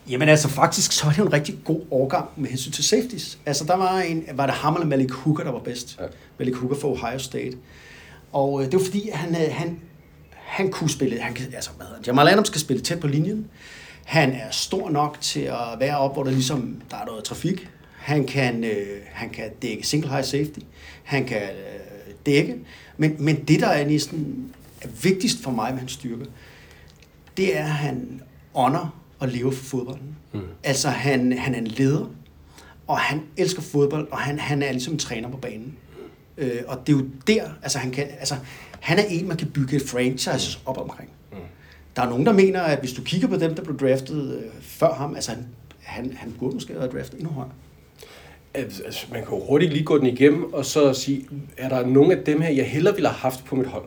[0.09, 3.37] Jamen altså faktisk, så er det jo en rigtig god årgang med hensyn til safeties.
[3.45, 5.97] Altså der var en, var det ham eller Malik Hooker, der var bedst.
[5.99, 6.05] Ja.
[6.39, 7.57] Malik Hooker fra Ohio State.
[8.31, 9.79] Og øh, det var fordi, han, øh, han,
[10.33, 13.07] han kunne spille, han, kan- altså hvad hedder han, Jamal Adams skal spille tæt på
[13.07, 13.47] linjen.
[14.05, 17.69] Han er stor nok til at være op, hvor der ligesom, der er noget trafik.
[17.97, 20.59] Han kan, øh, han kan dække single high safety.
[21.03, 22.55] Han kan øh, dække.
[22.97, 26.25] Men, men det, der er næsten er vigtigst for mig med hans styrke,
[27.37, 28.21] det er, at han
[28.53, 30.15] ånder og lever for fodbolden.
[30.33, 30.41] Mm.
[30.63, 32.05] Altså, han, han er en leder,
[32.87, 35.77] og han elsker fodbold, og han, han er ligesom en træner på banen.
[36.37, 38.35] Øh, og det er jo der, altså han, kan, altså
[38.79, 41.09] han er en, man kan bygge et franchise op omkring.
[41.95, 44.51] Der er nogen, der mener, at hvis du kigger på dem, der blev draftet øh,
[44.62, 45.47] før ham, altså han,
[45.81, 47.51] han, han burde måske have været draftet endnu højere.
[48.53, 51.27] Altså, man kan jo hurtigt lige gå den igennem, og så sige,
[51.58, 53.86] er der nogle af dem her, jeg hellere ville have haft på mit hold?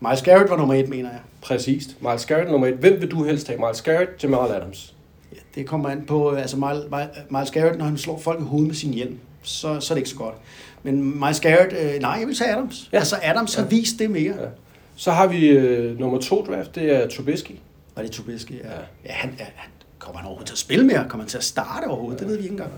[0.00, 1.20] Miles Garrett var nummer et, mener jeg.
[1.42, 1.96] Præcist.
[2.02, 2.74] Miles Garrett nummer et.
[2.74, 3.58] Hvem vil du helst have?
[3.58, 4.94] Miles Garrett, Jamal Adams?
[5.32, 6.84] Ja, det kommer an på, øh, altså Miles,
[7.30, 10.00] Miles Garrett, når han slår folk i hovedet med sin hjelm, så, så er det
[10.00, 10.34] ikke så godt.
[10.82, 12.88] Men Miles Garrett, øh, nej, jeg vil tage Adams.
[12.92, 12.96] Ja.
[12.96, 13.00] Ja.
[13.00, 14.34] Altså Adams har vist det mere.
[14.40, 14.48] Ja.
[14.96, 17.52] Så har vi øh, nummer to draft, det er Trubisky.
[17.96, 18.52] Var det Trubisky?
[18.52, 18.68] Ja.
[18.68, 18.74] Ja.
[19.06, 21.06] ja han, ja, han, kommer han overhovedet til at spille mere?
[21.08, 22.20] Kommer han til at starte overhovedet?
[22.20, 22.70] Det ved vi ikke engang.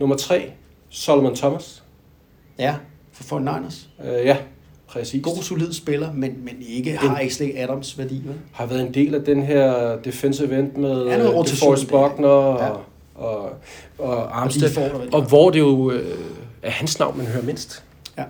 [0.00, 0.50] Nummer tre,
[0.90, 1.82] Solomon Thomas.
[2.58, 2.74] Ja,
[3.12, 4.06] for 49ers.
[4.08, 4.36] Øh, ja,
[4.86, 5.22] præcis.
[5.22, 8.22] God, solid spiller, men, men ikke, har ikke slet Adams værdi.
[8.26, 8.34] Vel?
[8.52, 11.88] Har været en del af den her defensive end med Ja, noget øh, DeForest.
[11.88, 12.68] Buckner og, Ja.
[12.70, 13.42] og,
[13.98, 14.76] og Og Armstead.
[15.12, 15.28] Og har.
[15.28, 16.18] hvor det jo øh,
[16.62, 17.84] er hans navn, man hører mindst.
[18.18, 18.24] Ja.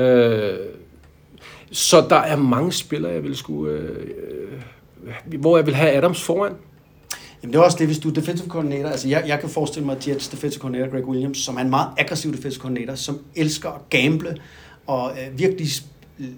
[0.00, 0.58] Øh,
[1.70, 4.06] så der er mange spillere, jeg vil skulle, øh,
[5.30, 6.52] øh, hvor jeg vil have Adams foran.
[7.42, 8.88] Jamen det er også det, hvis du er defensive coordinator.
[8.88, 11.70] Altså jeg, jeg kan forestille mig, at Jets defensive coordinator, Greg Williams, som er en
[11.70, 14.36] meget aggressiv defensive coordinator, som elsker at gamble
[14.86, 15.68] og øh, virkelig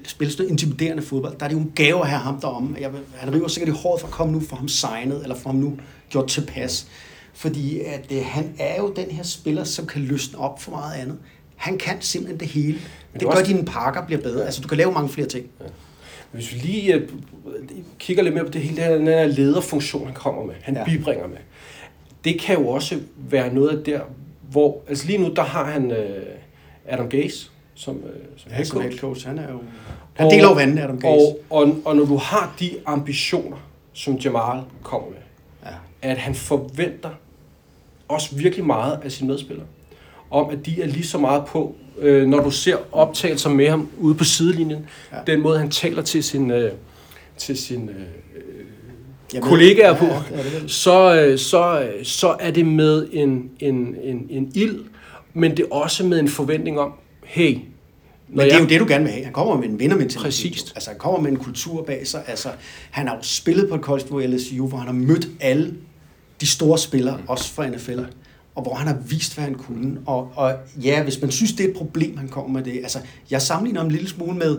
[0.05, 1.37] spille sådan intimiderende fodbold.
[1.39, 2.77] Der er det jo en gave at have ham deromme.
[2.81, 5.37] Jeg vil, han river sikkert i håret for at komme nu, for ham signet, eller
[5.37, 5.79] for ham nu
[6.11, 6.87] gjort tilpas.
[7.35, 11.01] Fordi at, øh, han er jo den her spiller, som kan løsne op for meget
[11.01, 11.19] andet.
[11.63, 12.79] Han kan simpelthen det hele.
[13.15, 14.45] Det er gør, også- dine pakker bliver bedre.
[14.45, 15.47] Altså, du kan lave mange flere ting.
[16.33, 17.09] Hvis vi lige øh,
[17.99, 20.81] kigger lidt mere på det hele, det den her lederfunktion, han kommer med, han ja.
[20.81, 20.85] Ja.
[20.87, 21.37] bibringer med,
[22.25, 24.01] det kan jo også være noget af der,
[24.51, 26.23] hvor, altså lige nu, der har han øh,
[26.89, 28.03] Adam Gase som, øh,
[28.37, 29.27] som Ja, head som coach.
[29.27, 29.59] Han er jo...
[30.15, 31.15] Han deler jo vandet, Adam Gaze.
[31.15, 33.57] Og, og, og når du har de ambitioner,
[33.93, 35.17] som Jamal kommer med,
[35.67, 35.71] Ja.
[36.11, 37.11] at han forventer
[38.09, 39.67] også virkelig meget af sine medspillere.
[40.33, 43.89] Om at de er lige så meget på, øh, når du ser optagelser med ham
[43.99, 45.17] ude på sidelinjen, Ja.
[45.27, 46.73] den måde han taler til sin, øh,
[47.39, 47.91] til sin
[49.35, 53.51] øh, kollegaer på, Ja, ja, det så, øh, så, øh, så er det med en,
[53.61, 54.79] en, en, en ild,
[55.35, 56.93] men det er også med en forventning om,
[57.25, 57.59] hey,
[58.29, 59.25] Men det er jo det, du gerne vil have.
[59.25, 60.23] Han kommer med en vindermentalitet.
[60.23, 60.73] Præcist.
[60.75, 62.23] Altså, han kommer med en kultur bag sig.
[62.27, 62.49] Altså,
[62.91, 65.75] han har jo spillet på et college niveau i LSU, hvor han har mødt alle
[66.41, 67.99] de store spillere, også fra NFL,
[68.55, 69.99] og hvor han har vist, hvad han kunne.
[70.07, 72.79] Og, og ja, hvis man synes, det er et problem, han kommer med det.
[72.83, 72.99] Altså,
[73.31, 74.59] jeg sammenligner ham en lille smule med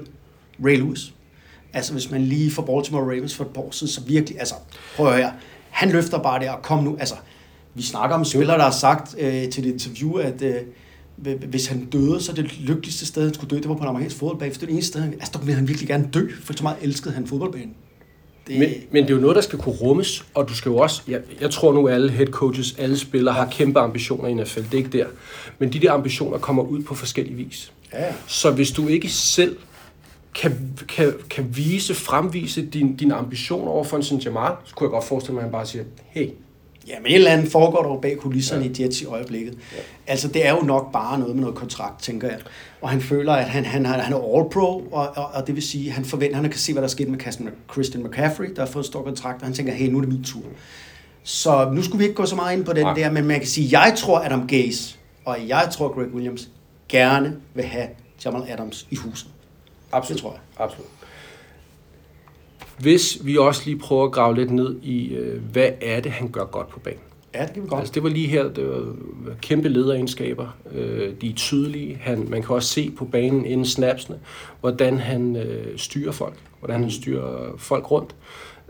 [0.66, 1.14] Ray Lewis.
[1.74, 4.56] Altså, hvis man lige får Baltimore Ravens for et par år siden, så virkelig, altså,
[4.96, 5.32] prøv at høre,
[5.70, 7.16] han løfter bare det, og kom nu, altså,
[7.74, 10.56] vi snakker om spillere, der har sagt øh, til et interview, at øh,
[11.50, 14.18] hvis han døde, så det lykkeligste sted, han skulle dø, det var på en amerikansk
[14.18, 16.28] fodboldbane, for det er det eneste sted, han- altså, der ville han virkelig gerne dø,
[16.44, 17.74] for så meget elskede han fodboldbanen.
[18.48, 20.78] Det, Men, men det er jo noget, der skal kunne rummes, og du skal jo
[20.78, 24.60] også, jeg, jeg tror nu alle head coaches, alle spillere har kæmpe ambitioner i NFL,
[24.60, 25.06] det er ikke der.
[25.60, 27.72] Men de der ambitioner kommer ud på forskellige vis.
[27.94, 28.14] Ja.
[28.28, 29.58] Så hvis du ikke selv
[30.36, 34.92] kan, kan, kan vise, fremvise din, din ambition over for en Jamal, så kunne jeg
[34.92, 36.28] godt forestille mig, at han bare siger, hey,
[36.88, 38.70] Ja, men et eller andet foregår der jo bag kulisserne ja.
[38.70, 39.54] i Jets i øjeblikket.
[39.54, 39.78] Ja.
[40.08, 42.40] Altså, det er jo nok bare noget med noget kontrakt, tænker jeg.
[42.82, 45.88] Og han føler, at han, han, han er all-pro, og, og, og, det vil sige,
[45.88, 47.20] at han forventer, at han kan se, hvad der er sket med
[47.72, 50.24] Christian- McCaffrey, der har fået stor kontrakt, og han tænker, hey, nu er det min
[50.24, 50.44] tur.
[51.24, 52.94] Så nu skulle vi ikke gå så meget ind på den Nej.
[52.94, 56.50] der, men man kan sige, jeg tror, at Adam Gaze, og jeg tror, Greg Williams
[56.90, 57.88] gerne vil have
[58.26, 59.28] Jamal Adams i huset.
[59.92, 60.16] absolut.
[60.16, 60.40] Det tror jeg.
[60.66, 60.88] Absolut.
[62.80, 66.28] Hvis vi også lige prøver at grave lidt ned i, øh, hvad er det, han
[66.28, 67.00] gør godt på banen.
[67.36, 67.80] Ja, det kan vi godt.
[67.80, 68.86] Altså, det var lige her, det var
[69.42, 70.48] kæmpe lederegenskaber.
[70.72, 71.98] Øh, de er tydelige.
[72.02, 74.20] Han, man kan også se på banen inden snapsene,
[74.60, 76.36] hvordan han øh, styrer folk.
[76.60, 78.16] Hvordan han styrer folk rundt.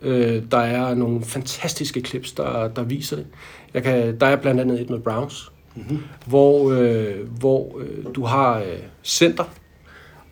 [0.02, 3.26] Øh, der er nogle fantastiske clips, der, der viser det.
[3.74, 6.00] Jeg kan, der er blandt andet et med Browns, mm-hmm.
[6.26, 9.44] hvor, øh, hvor øh, du har øh, center,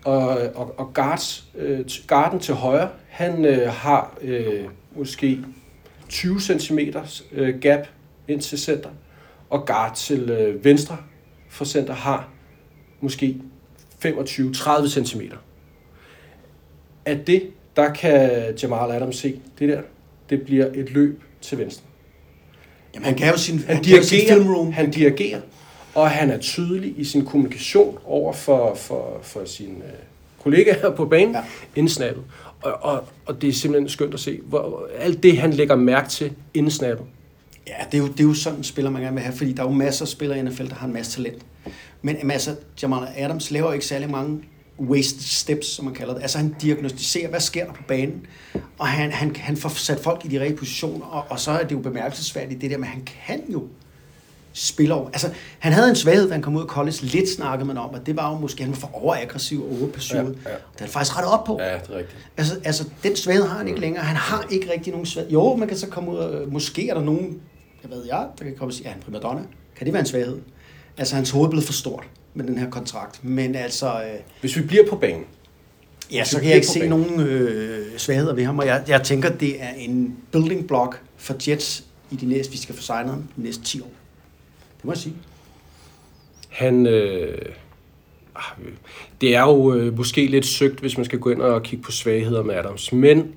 [0.05, 5.39] og, og, og guards, øh, guarden til højre, han øh, har øh, måske
[6.09, 6.79] 20 cm
[7.31, 7.87] øh, gap
[8.27, 8.89] ind til center,
[9.49, 10.97] og guard til øh, venstre
[11.49, 12.29] for center har
[13.01, 13.37] måske
[14.05, 15.21] 25-30 cm.
[17.05, 17.43] Af det,
[17.75, 18.29] der kan
[18.63, 19.81] Jamal Adams se, det der,
[20.29, 21.83] det bliver et løb til venstre.
[22.93, 24.71] Jamen, han kan jo sin, Han, han jo sin dirigerer, filmroom.
[24.71, 25.41] han dirigerer,
[25.95, 29.91] og han er tydelig i sin kommunikation over for, for, for sine øh,
[30.43, 31.38] kollegaer på banen Ja.
[31.39, 31.43] ja.
[31.75, 32.23] inden snappet.
[32.62, 36.10] Og, og, og det er simpelthen skønt at se, hvor, alt det, han lægger mærke
[36.10, 37.06] til inden snappet.
[37.67, 39.54] Ja, det er, jo, det er jo sådan en spiller, man gerne vil have, fordi
[39.54, 41.41] der er jo masser af spillere i NFL, der har en masse talent.
[42.01, 44.43] Men en masse, Jamal Adams laver ikke særlig mange
[44.80, 46.21] wasted steps, som man kalder det.
[46.21, 48.25] Altså han diagnostiserer, hvad sker der på banen,
[48.77, 51.63] og han, han, han får sat folk i de rigtige positioner, og, og så er
[51.63, 53.67] det jo bemærkelsesværdigt det der, men han kan jo
[54.53, 55.07] spille over.
[55.09, 56.97] Altså, han havde en svaghed, da han kom ud af college.
[57.01, 59.77] Lidt snakkede man om, at det var jo måske, at han var for overaggressiv og
[59.81, 60.21] overpursued.
[60.21, 60.49] Ja, Ja, ja.
[60.49, 60.55] ja.
[60.73, 61.57] Det er han faktisk rettet op på.
[61.59, 62.17] det er rigtigt.
[62.37, 64.03] Altså, altså, den svaghed har han ikke længere.
[64.03, 65.31] Han har ikke rigtig nogen svaghed.
[65.31, 66.51] Jo, man kan så komme ud og...
[66.51, 67.39] Måske er der nogen,
[67.83, 69.41] jeg ved jeg, der kan komme og sige, ja, han er primadonna.
[69.75, 70.37] Kan det være en svaghed?
[70.97, 73.23] Altså, hans hoved blevet for stort med den her kontrakt.
[73.23, 75.23] Men altså, øh, Hvis vi bliver på banen,
[76.11, 78.59] ja, så kan jeg ikke se på nogen øh, svagheder ved ham.
[78.59, 82.57] Og jeg, jeg tænker, det er en building block for Jets i de næste, vi
[82.57, 83.91] skal få signet ham de næste 10 år.
[84.81, 85.15] Det må jeg sige.
[86.49, 87.37] Han, øh,
[88.35, 88.43] ah,
[89.21, 91.91] det er jo øh, måske lidt søgt, hvis man skal gå ind og kigge på
[91.91, 93.35] svagheder med Adams, men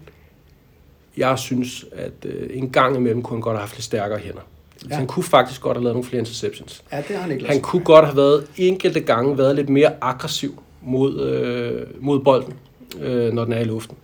[1.16, 4.40] jeg synes, at øh, en gang imellem kunne han godt have haft lidt stærkere hænder.
[4.90, 4.94] Ja.
[4.96, 6.82] Han kunne faktisk godt have lavet nogle flere interceptions.
[6.92, 9.92] Ja, det har han ikke Han kunne godt have været enkelte gange været lidt mere
[10.00, 12.54] aggressiv mod, øh, mod bolden,
[13.00, 13.96] øh, når den er i luften.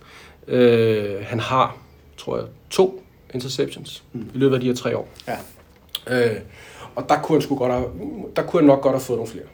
[0.49, 1.79] Øh, han har,
[2.17, 4.31] tror jeg, to interceptions mm.
[4.35, 5.09] i løbet af de her tre år.
[5.29, 5.37] Ja.
[6.07, 6.37] Øh,
[7.03, 7.87] og der kunne han sgu godt have,
[8.37, 9.45] der kunne han nok godt have fået nogle flere.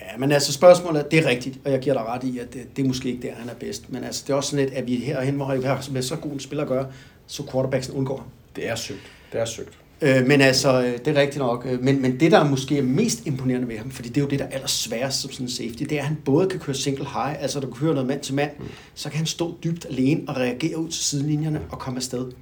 [0.00, 2.54] Ja, men altså spørgsmålet, er- det er rigtigt, og jeg giver dig ret i, at
[2.54, 3.92] det, det er måske ikke der, han er bedst.
[3.92, 6.16] Men altså, det er også sådan lidt, at vi herhen, hvor vi har med så
[6.16, 6.86] god en spiller at gøre,
[7.26, 8.26] så quarterbacksen undgår ham.
[8.56, 9.00] Det er søgt.
[9.32, 9.78] Det er søgt.
[10.02, 11.66] Øh, men altså, øh, det er rigtigt nok.
[11.70, 14.20] Øh, Men, men det, der er måske er mest imponerende ved ham, fordi det er
[14.20, 16.60] jo det, der er allersværest som sådan en safety, det er, at han både kan
[16.60, 18.50] køre single high, altså du kan køre noget mand til mand,
[18.94, 22.32] så kan han stå dybt alene og reagere ud til sidelinjerne og komme afsted.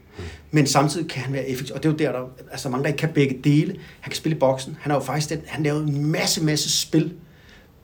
[0.50, 2.88] Men samtidig kan han være effektiv, og det er jo der, der altså mange, der
[2.88, 3.76] ikke kan begge dele.
[4.00, 4.76] Han kan spille i boksen.
[4.80, 7.12] Han har jo faktisk den, han lavede en masse, masse spil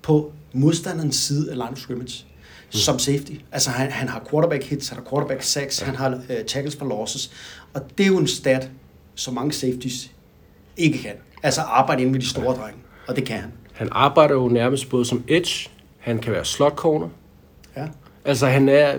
[0.03, 2.73] på modstanderens side af line of scrimmage mm.
[2.73, 3.33] som safety.
[3.53, 5.87] Altså han, han har quarterback hits, han har quarterback sacks, ja.
[5.87, 7.31] han har uh, tackles for losses.
[7.75, 8.71] Og det er jo en stat,
[9.15, 10.11] som mange safeties
[10.77, 11.15] ikke kan.
[11.43, 12.81] Altså arbejde inde med de store drenge.
[13.09, 13.53] Og det kan han.
[13.73, 17.09] Han arbejder jo nærmest både som edge, han kan være slot corner.
[17.77, 17.87] Ja.
[18.25, 18.99] Altså han er...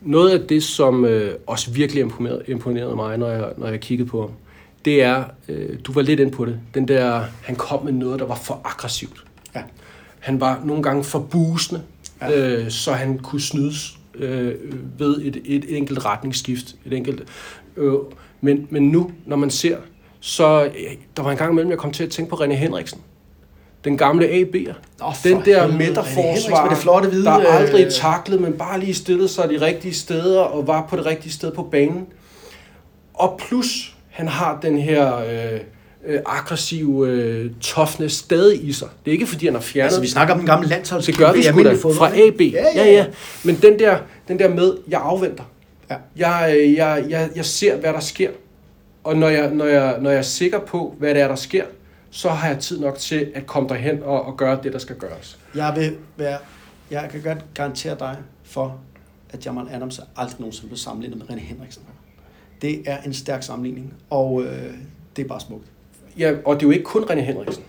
[0.00, 4.08] Noget af det, som øh, også virkelig imponerede, imponerede mig, når jeg, når jeg kiggede
[4.08, 4.30] på ham,
[4.84, 8.20] det er, øh, du var lidt inde på det, den der, han kom med noget,
[8.20, 9.24] der var for aggressivt.
[9.54, 9.62] Ja.
[10.18, 11.82] Han var nogle gange for busende,
[12.20, 12.60] ja.
[12.60, 14.54] øh, så han kunne snydes øh,
[14.98, 16.76] ved et, et enkelt retningsskift.
[16.84, 17.22] Et enkelt,
[17.76, 17.94] øh,
[18.40, 19.76] men, men nu, når man ser,
[20.20, 20.70] så øh,
[21.16, 23.00] der var en gang imellem, jeg kom til at tænke på René Henriksen.
[23.84, 24.72] Den gamle AB'er.
[24.98, 28.94] For den der midterforsvar, med det flotte hvide, der aldrig øh, taklede, men bare lige
[28.94, 32.06] stillede sig de rigtige steder og var på det rigtige sted på banen.
[33.14, 35.60] Og plus, han har den her øh,
[36.06, 38.88] øh, aggressive øh, toughness stadig i sig.
[39.04, 41.02] Det er ikke, fordi han har fjernet Altså, vi snakker om den gamle landshold.
[41.02, 42.40] det gør vi sgu da fra AB.
[42.40, 43.06] Ja, ja, ja.
[43.44, 45.44] Men den der, den der med, jeg afventer.
[45.90, 45.96] Ja.
[46.16, 48.30] Jeg, øh, jeg, jeg, jeg ser, hvad der sker.
[49.04, 51.64] Og når jeg, når, jeg, når jeg er sikker på, hvad det er, der sker,
[52.10, 54.96] så har jeg tid nok til at komme derhen og, og gøre det, der skal
[54.96, 55.38] gøres.
[55.54, 56.38] Jeg vil være,
[56.90, 58.80] jeg kan godt garantere dig for,
[59.30, 61.82] at Jamal Adams er aldrig nogensinde blevet sammenlignet med René Henriksen.
[62.62, 64.74] Det er en stærk sammenligning, og øh,
[65.16, 65.64] det er bare smukt.
[66.18, 67.62] Ja, og det er jo ikke kun René Henriksen.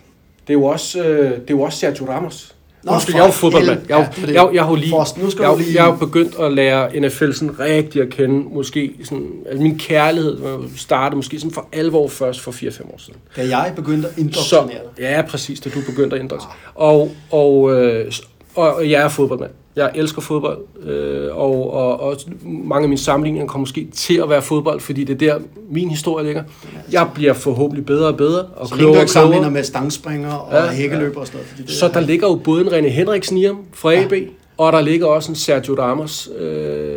[0.48, 2.56] Det er jo også, øh, det er jo også Sergio Ramos.
[2.84, 3.80] Nå, Undskyld, jeg er jo fodboldmand.
[3.90, 6.54] Jeg, Ja, det jeg, jeg, har lige, nu skal jeg, lige- jeg jo begyndt at
[6.54, 8.36] lære NFL sådan rigtig at kende.
[8.56, 10.38] Måske sådan, altså min kærlighed
[10.78, 13.20] startet måske sådan for alvor først for 4-5 år siden.
[13.36, 15.04] Da jeg begyndte at indoktrinere dig.
[15.04, 16.38] ja, præcis, da du begyndte at ændre
[16.76, 18.12] og, og, øh,
[18.56, 19.52] og, og jeg er fodboldmand.
[19.84, 24.30] Jeg elsker fodbold, øh, og, og, og mange af mine sammenligninger kommer måske til at
[24.30, 25.40] være fodbold, fordi det er der,
[25.72, 26.44] min historie ligger.
[26.92, 30.54] Jeg bliver forhåbentlig bedre og bedre, og Så klogere og ikke sammenligner med stangspringer og
[30.54, 31.68] Ja, ja, hækkeløber og sådan noget.
[31.68, 34.14] Det Så er- der ligger jo både en René Henriksen i ham fra AB,
[34.58, 36.96] og der ligger også en Sergio Ramos øh,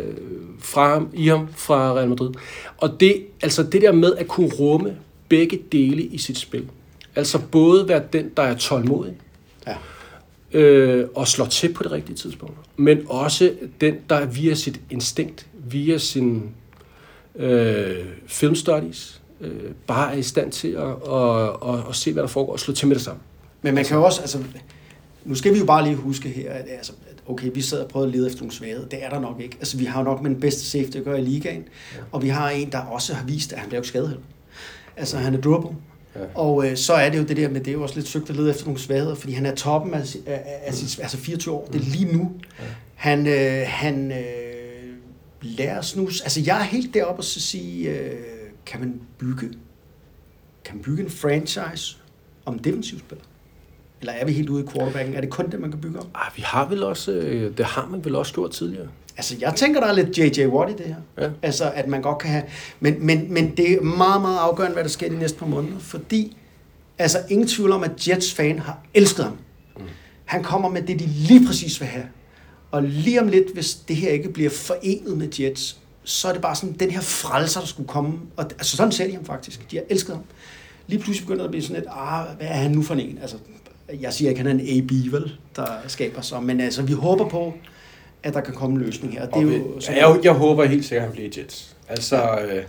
[0.59, 2.29] fra ham, i ham fra Real Madrid.
[2.77, 4.93] Og det, altså det der med at kunne rumme
[5.29, 6.65] begge dele i sit spil.
[7.15, 9.13] Altså både være den, der er tålmodig,
[9.67, 9.73] Ja.
[10.53, 12.57] Øh, og slår til på det rigtige tidspunkt.
[12.77, 16.51] Men også den, der via sit instinkt, via sin
[17.35, 22.23] øh, film studies, øh, bare er i stand til at, at, at, at se, hvad
[22.23, 23.21] der foregår, og slå til med det samme.
[23.61, 24.43] Men man kan jo også, altså,
[25.25, 27.89] nu skal vi jo bare lige huske her, at, altså, at okay, vi sidder og
[27.89, 28.87] prøver at lede efter nogle svagheder.
[28.87, 29.55] Det er der nok ikke.
[29.59, 31.63] Altså, vi har jo nok med den bedste safety at gøre i ligaen,
[31.95, 31.99] ja.
[32.11, 34.19] og vi har en, der også har vist, at han bliver jo skadet.
[34.97, 35.77] Altså, han er durable.
[36.15, 36.19] Ja.
[36.35, 38.29] Og øh, så er det jo det der med, det er jo også lidt søgt
[38.29, 41.17] at lede efter nogle svagheder, fordi han er toppen af, af, af, af sit, altså
[41.17, 41.65] 24 år.
[41.73, 42.31] Det er lige nu.
[42.59, 42.63] Ja.
[42.95, 44.17] Han, øh, han øh,
[45.41, 46.21] lærer snus.
[46.21, 48.19] Altså, jeg er helt deroppe og så sige, øh,
[48.65, 49.49] kan man bygge
[50.63, 51.97] kan man bygge en franchise
[52.45, 53.25] om defensivspiller?
[54.01, 55.15] Eller er vi helt ude i quarterbacken?
[55.15, 56.07] Er det kun det, man kan bygge om?
[56.15, 58.87] Ah, vi har vel også, øh, det har man vel også gjort tidligere.
[59.17, 60.47] Altså, jeg tænker, der er lidt J.J.
[60.47, 61.25] Watt i det her.
[61.25, 61.29] Ja.
[61.41, 62.43] Altså, at man godt kan have...
[62.79, 65.79] Men, men, men det er meget, meget afgørende, hvad der sker de næste par måneder.
[65.79, 66.37] Fordi,
[66.97, 69.37] altså, ingen tvivl om, at Jets fan har elsket ham.
[69.77, 69.83] Mm.
[70.25, 72.05] Han kommer med det, de lige præcis vil have.
[72.71, 76.41] Og lige om lidt, hvis det her ikke bliver forenet med Jets, så er det
[76.41, 78.19] bare sådan, den her frelser, der skulle komme.
[78.37, 79.71] Og, altså, sådan ser de ham faktisk.
[79.71, 80.23] De har elsket ham.
[80.87, 83.17] Lige pludselig begynder det at blive sådan lidt, ah, hvad er han nu for en?
[83.21, 83.37] Altså,
[84.01, 86.43] jeg siger ikke, at han er en AB, vel, der skaber sig.
[86.43, 87.53] Men altså, vi håber på,
[88.23, 89.27] at der kan komme en løsning her.
[89.27, 91.75] Og det er jo, ja, jeg, jeg håber helt sikkert, at han bliver i Jets.
[91.89, 92.63] Altså, øh,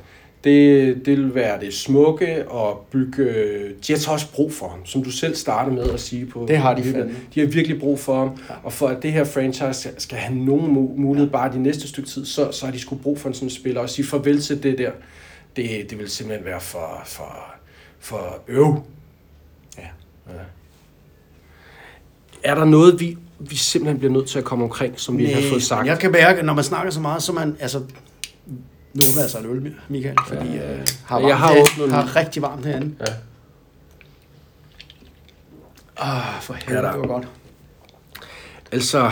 [0.44, 3.22] det, det vil være det smukke at bygge...
[3.22, 6.44] øh, Jets har også brug for ham, som du selv startede med at sige på.
[6.48, 7.14] Det har de fandme.
[7.34, 10.76] De har virkelig brug for ham, og for at det her franchise skal have nogen
[10.76, 13.34] mu- mulighed bare de næste stykke tid, så, så har de sgu brug for en
[13.34, 14.90] sådan spiller, og sige farvel til det der.
[15.56, 17.54] Det, det vil simpelthen være for, for,
[17.98, 18.82] for øv.
[19.78, 19.82] Ja.
[20.28, 20.38] Ja.
[22.44, 25.42] Er der noget, vi, vi simpelthen bliver nødt til at komme omkring, som vi har
[25.50, 25.86] fået sagt?
[25.86, 27.78] Jeg kan mærke, når man snakker så meget, så man, altså,
[28.94, 31.90] nu er altså en øl, Michael, fordi øh, har, varmt Jeg har her, åbnet den.
[31.90, 32.94] har rigtig varmt herinde.
[33.00, 33.12] Ja.
[35.96, 37.28] Ah, for helvede, Ja, ja, det var godt.
[38.72, 39.10] Altså,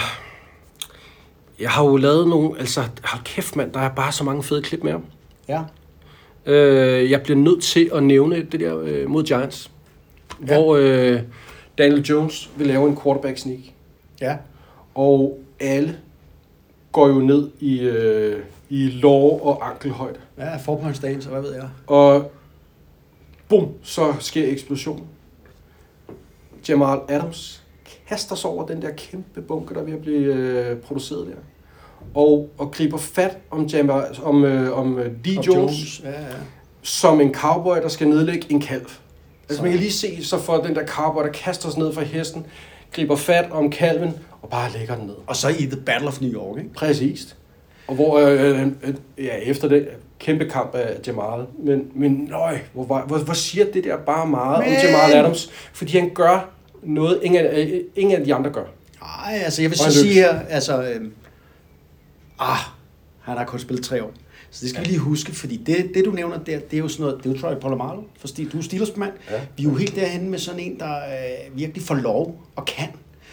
[1.61, 4.63] jeg har jo lavet nogle, altså, hold kæft mand, der er bare så mange fede
[4.63, 5.05] klip med ham.
[5.49, 5.63] Ja.
[6.47, 9.71] Øh, jeg bliver nødt til at nævne det der øh, mod Giants,
[10.41, 10.55] ja.
[10.55, 11.21] hvor øh,
[11.79, 13.61] Daniel Jones vil lave en quarterback sneak,
[14.23, 14.37] Ja.
[14.95, 15.99] og alle
[16.93, 20.19] går jo ned i, øh, i lår og ankelhøjde.
[20.39, 21.69] Ja, forpåndsdagen, så hvad ved jeg.
[21.87, 22.33] Og
[23.49, 25.05] bum, så sker eksplosionen.
[26.69, 27.63] Jamal Adams
[28.09, 31.35] kaster sig over den der kæmpe bunker, der er ved at blive øh, produceret der.
[32.15, 35.39] Og, og griber fat om, Jamal, om, øh, om øh, D.
[35.39, 36.01] Og Jones, Jones.
[36.05, 36.27] Ja, ja.
[36.83, 38.81] som en cowboy, der skal nedlægge en kalv.
[38.83, 41.93] Altså Så- man kan lige se så for den der cowboy, der kaster sig ned
[41.93, 42.47] fra hesten,
[42.93, 45.15] griber fat om kalven og bare lægger den ned.
[45.27, 46.75] Og så i The Battle of New York, ikke?
[46.75, 47.37] Præcis.
[47.87, 49.85] Og hvor øh, øh, ja, efter den
[50.19, 54.65] kæmpe kamp af Jamal, men, men nøj, hvor, hvor, hvor, siger det der bare meget
[54.65, 54.77] men...
[54.77, 55.51] Om Jamal Adams?
[55.73, 56.51] Fordi han gør
[56.83, 58.65] noget, ingen af, øh, ingen af de andre gør.
[59.03, 61.01] Nej, altså jeg vil så sige her, altså, øh,
[62.39, 62.59] ah,
[63.21, 64.13] han har kun spillet tre år.
[64.53, 66.89] Så det skal vi lige huske, fordi det, det du nævner der, det er jo
[66.89, 69.13] sådan noget, det er jo Troy Polamalu, for du er Steelers-mand.
[69.31, 69.41] Ja.
[69.57, 72.89] Vi er jo helt derhen med sådan en, der øh, virkelig får lov og kan.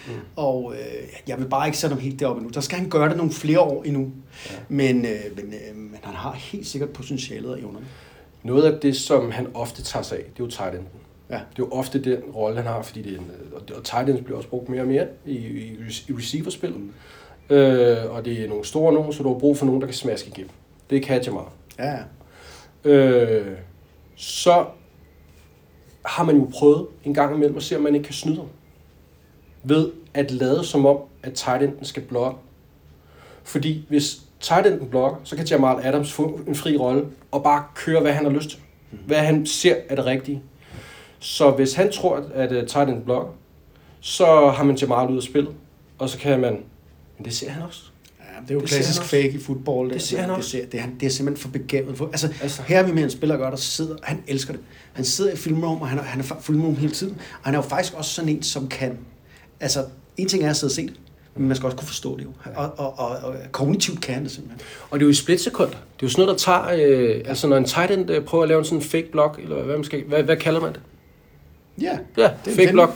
[0.07, 0.13] Mm.
[0.35, 2.53] Og øh, jeg vil bare ikke sætte ham helt deroppe endnu.
[2.53, 4.11] Der skal han gøre det nogle flere år endnu.
[4.49, 4.55] Ja.
[4.69, 7.85] Men, øh, men, øh, men han har helt sikkert potentialet og evnerne.
[8.43, 10.87] Noget af det, som han ofte tager sig af, det er jo tight enden.
[11.29, 11.35] Ja.
[11.35, 13.31] Det er jo ofte den rolle, han har, fordi det er en,
[13.75, 15.77] og, tight ends bliver også brugt mere og mere i, i,
[16.07, 16.79] i receiverspillet.
[16.79, 17.55] Mm.
[17.55, 19.95] Øh, og det er nogle store nogen, så du har brug for nogen, der kan
[19.95, 20.51] smaske igennem.
[20.89, 21.43] Det kan Jamal.
[21.79, 22.03] Ja, ja.
[22.89, 23.57] Øh,
[24.15, 24.65] så
[26.05, 28.47] har man jo prøvet en gang imellem at se, om man ikke kan snyde ham.
[29.63, 32.39] Ved at lade som om, at tight skal blokke.
[33.43, 37.63] Fordi hvis tight enden blokker, så kan Jamal Adams få en fri rolle og bare
[37.75, 38.59] køre, hvad han har lyst til.
[39.05, 40.43] Hvad han ser er det rigtige.
[41.19, 43.31] Så hvis han tror, at uh, tight enden blokker,
[43.99, 45.53] så har man Jamal ud af spillet.
[45.97, 46.63] Og så kan man...
[47.17, 47.81] Men det ser han også.
[48.41, 49.91] Det er jo Det klassisk fake i fodbold.
[49.91, 50.49] Det ser han det, også.
[50.49, 51.97] ser, det, er, han, det er simpelthen for begavet.
[51.97, 52.61] For, altså, Altså.
[52.61, 54.61] her er vi med en spiller gøre, der sidder, han elsker det.
[54.93, 57.13] Han sidder i filmrum, og han er, han er filmrum hele tiden.
[57.13, 58.97] Og han er jo faktisk også sådan en, som kan...
[59.59, 59.85] Altså,
[60.17, 60.99] en ting er at sidde og se det,
[61.35, 62.29] men man skal også kunne forstå det jo.
[62.55, 64.61] Og, og, og, og kognitivt kan det simpelthen.
[64.89, 65.71] Og det er jo i splitsekunder.
[65.71, 67.09] Det er jo sådan noget, der tager...
[67.15, 69.63] Øh, altså når en tight end øh, prøver at lave en sådan fake block, eller
[69.63, 70.81] hvad, man skal, hvad, hvad kalder man det?
[71.81, 72.91] Ja, Ja, er fake block.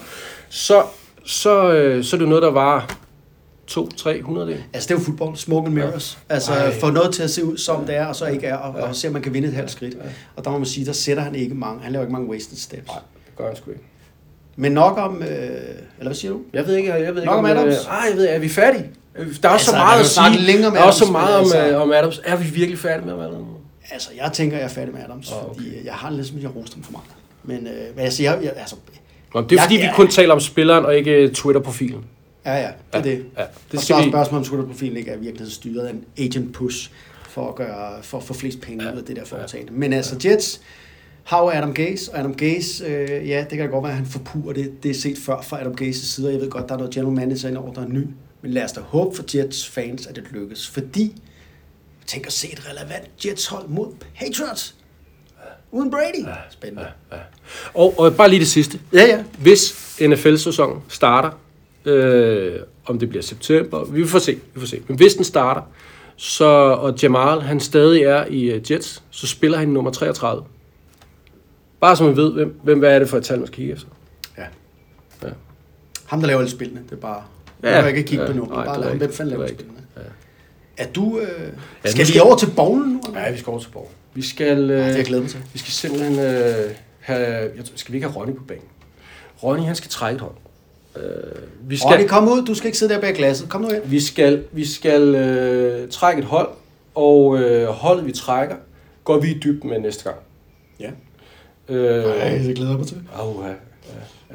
[0.50, 0.84] Så,
[1.26, 2.52] så, øh, så er det jo noget, der
[3.76, 4.64] var 2-300 det.
[4.74, 5.36] Altså, det er jo fodbold.
[5.36, 6.18] Smoke and mirrors.
[6.30, 6.80] Altså, Ej.
[6.80, 8.96] få noget til at se ud, som det er, og så ikke er, og, og
[8.96, 9.98] se, om man kan vinde et halvt skridt.
[10.36, 11.82] Og der må man sige, der sætter han ikke mange.
[11.84, 12.88] Han laver ikke mange wasted steps.
[12.88, 13.84] Nej, det gør han sgu ikke.
[14.56, 15.22] Men nok om...
[15.24, 15.64] Øh, eller
[16.04, 16.40] hvad siger du?
[16.54, 17.74] Jeg ved ikke, jeg ved ikke Nok om Adams?
[17.76, 18.86] Øh, ej, jeg ved, er vi færdige?
[19.16, 20.46] Der er også Altså, så meget at sige.
[20.46, 22.22] længe om der er også så Adams, meget om, altså- øh, om Adams.
[22.26, 23.48] Er vi virkelig færdige med Adams?
[23.92, 25.56] Altså, jeg tænker, jeg er færdig med Adams, oh, okay.
[25.56, 27.06] fordi jeg har lidt som, jeg roste ham for meget.
[27.44, 28.76] Men, øh, men altså, jeg, jeg, altså,
[29.34, 32.06] Nå, det er Jeg- fordi, vi jeg- kun taler om spilleren og ikke øh, Twitter-profilen.
[32.46, 33.26] Ja, ja, det er det.
[33.38, 36.54] Ja, det og så er spørgsmålet, om Twitter-profilen ikke er virkelig styret af en agent
[36.54, 36.92] push
[37.30, 39.74] for at, gøre, for at få flest penge ud af det der foretagende.
[39.74, 40.62] Men altså, Jets
[41.24, 44.54] har Adam Gase, og Adam Gase, øh, ja, det kan godt være, at han forpurer
[44.54, 44.84] det.
[44.84, 47.16] Det er set før fra Adam Gases side, jeg ved godt, der er noget general
[47.16, 48.08] manager indover, der er ny.
[48.42, 50.70] Men lad os da håbe for Jets fans, at det lykkes.
[50.70, 51.22] Fordi,
[52.06, 54.76] tænk at se et relevant Jets hold mod Patriots.
[55.72, 56.26] Uden Brady.
[56.50, 56.88] Spændende.
[57.74, 58.80] Og, og bare lige det sidste.
[58.94, 59.24] Ja, ja.
[59.40, 61.32] Hvis NFL-sæsonen starter,
[61.86, 64.82] øh, om det bliver september, vi får se, vi får se.
[64.88, 65.62] Men hvis den starter,
[66.16, 66.46] så,
[66.80, 70.44] og Jamal han stadig er i uh, Jets, så spiller han nummer 33.
[71.82, 73.74] Bare så man ved, hvem, hvem hvad er det for et tal, man skal kigge
[73.74, 73.88] efter.
[74.38, 74.44] Ja.
[75.24, 75.28] Ja.
[76.06, 77.24] Ham, der laver alle spillene, det er bare...
[77.64, 78.98] Ja, Ja, jeg kan ikke kigge ja, på nummeret, nej, bare det er lad ham,
[78.98, 79.78] hvem fanden er laver spillene.
[80.78, 81.20] Er du...
[81.20, 81.28] Øh,
[81.86, 83.02] Ja, skal vi skal- over til bowlen nu?
[83.08, 83.22] eller?
[83.22, 83.92] Ja, vi skal over til Borg.
[84.14, 85.40] Vi skal, øh, Ja, det jeg glædet mig til.
[85.54, 87.20] vi skal simpelthen øh, have,
[87.56, 88.64] jeg, tror- skal vi ikke have Ronny på banen?
[89.44, 90.34] Ronny, han skal trække et hold.
[90.98, 91.04] Øh,
[91.70, 92.46] vi skal, Ronny, kom ud.
[92.46, 93.50] Du skal ikke sidde der bag glasset.
[93.50, 93.82] Kom nu ind.
[93.86, 96.50] Vi skal, vi skal øh, trække et hold,
[96.96, 98.56] og øh, holdet vi trækker,
[99.04, 100.16] går vi i dybden med næste gang.
[100.80, 100.90] Ja.
[101.70, 102.98] Øh, det glæder jeg mig til.
[103.16, 103.54] Au, ja.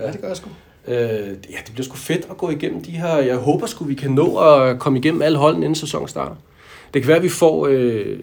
[0.05, 0.51] Ja, det gør jeg sgu.
[0.89, 0.97] Øh,
[1.29, 3.17] ja, det bliver sgu fedt at gå igennem de her.
[3.17, 6.35] Jeg håber sgu, vi kan nå at komme igennem alle holdene, inden sæsonen starter.
[6.95, 8.19] Det kan være, at vi får øh,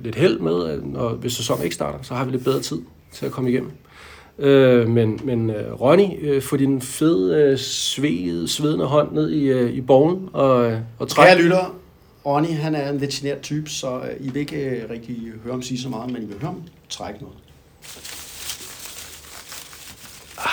[0.00, 2.78] lidt held med, når, hvis sæsonen ikke starter, så har vi lidt bedre tid
[3.12, 3.70] til at komme igennem.
[4.40, 9.44] Øh, men men øh, Ronny, øh, få din fede, øh, svede, svedende hånd ned i,
[9.44, 11.26] øh, i borgen og, øh, og træk.
[11.26, 11.70] Kære lyttere,
[12.26, 15.52] Ronny, han er en lidt genert type, så øh, I vil ikke øh, rigtig høre
[15.52, 17.36] ham sige så meget, men I vil høre ham trække noget.
[20.38, 20.44] Ah.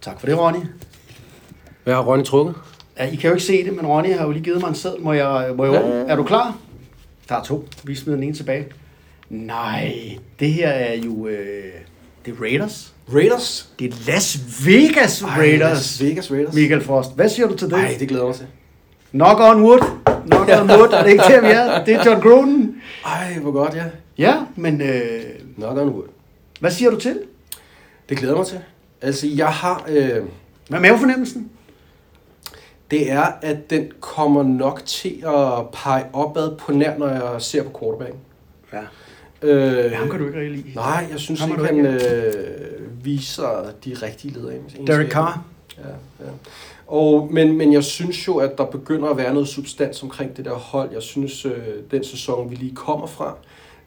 [0.00, 0.58] Tak for det, Ronny.
[1.84, 2.54] Hvad har Ronny trukket?
[2.98, 4.74] Ja, I kan jo ikke se det, men Ronny har jo lige givet mig en
[4.74, 5.02] seddel.
[5.02, 6.04] Må jeg, må jeg Ja, ja, ja, ja.
[6.08, 6.56] Er du klar?
[7.28, 7.68] Der er to.
[7.84, 8.66] Vi smider den ene tilbage.
[9.30, 9.94] Nej,
[10.40, 11.26] det her er jo...
[11.26, 11.64] Øh,
[12.26, 12.94] det er Raiders.
[13.14, 13.68] Raiders.
[13.78, 15.60] Det er Las Vegas Raiders.
[15.60, 16.54] Las Vegas Raiders.
[16.54, 17.76] Michael Frost, hvad siger du til det?
[17.78, 18.46] Nej, det glæder jeg mig til.
[19.10, 19.80] Knock on wood.
[20.26, 20.92] Knock on wood.
[20.92, 21.84] Er det ikke der, vi er?
[21.84, 22.82] Det er John Gruden.
[23.06, 23.84] Ej, hvor godt, ja.
[24.18, 25.22] Ja, men øh,
[25.56, 26.04] Knock on wood.
[26.60, 27.20] hvad siger du til?
[28.08, 28.58] Det glæder mig til.
[29.02, 29.84] Altså, jeg har...
[29.88, 30.08] Øh,
[30.68, 31.50] Hvad er mavefornemmelsen?
[32.90, 37.62] det er, at den kommer nok til at pege opad på nær, når jeg ser
[37.62, 38.18] på quarterbacken.
[38.72, 38.78] Ja.
[39.42, 40.74] Øh, Ham kan du ikke rigtig lide.
[40.74, 44.54] Nej, jeg synes Ham ikke, han øh, viser de rigtige ledere.
[44.86, 45.44] Derek Carr.
[45.78, 45.88] Ja,
[46.24, 46.30] ja.
[46.86, 50.44] Og, men, men jeg synes jo, at der begynder at være noget substans omkring det
[50.44, 50.90] der hold.
[50.92, 51.52] Jeg synes, øh,
[51.90, 53.34] den sæson, vi lige kommer fra,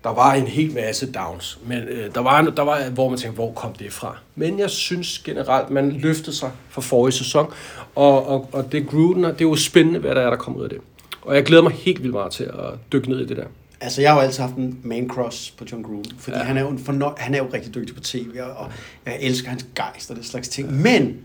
[0.04, 1.60] der var en hel masse downs.
[1.66, 4.18] Men øh, der, var, der var, hvor man tænkte, hvor kom det fra?
[4.36, 7.54] Men jeg synes generelt, man løftede sig fra forrige sæson.
[7.96, 10.64] Og, og, og det Gruden, det er jo spændende, hvad der er, der kommer ud
[10.64, 10.80] af det.
[11.22, 13.46] Og jeg glæder mig helt vildt meget til at dykke ned i det der.
[13.82, 16.44] Altså, jeg har jo altid haft en man cross på John Gruden, fordi ja.
[16.44, 18.72] han, er jo en fornøj- han er jo rigtig dygtig på tv, og,
[19.06, 20.74] jeg elsker hans gejst og det slags ting.
[20.82, 21.18] Men,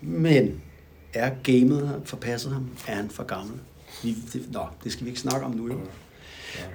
[0.00, 0.60] men,
[1.14, 2.68] er gamet forpasset ham?
[2.86, 3.54] Er han for gammel?
[4.02, 5.74] Vi, det, nå, det skal vi ikke snakke om nu, jo.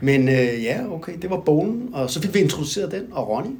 [0.01, 3.55] Men øh, ja, okay, det var bogen, og så fik vi introduceret den, og Ronny.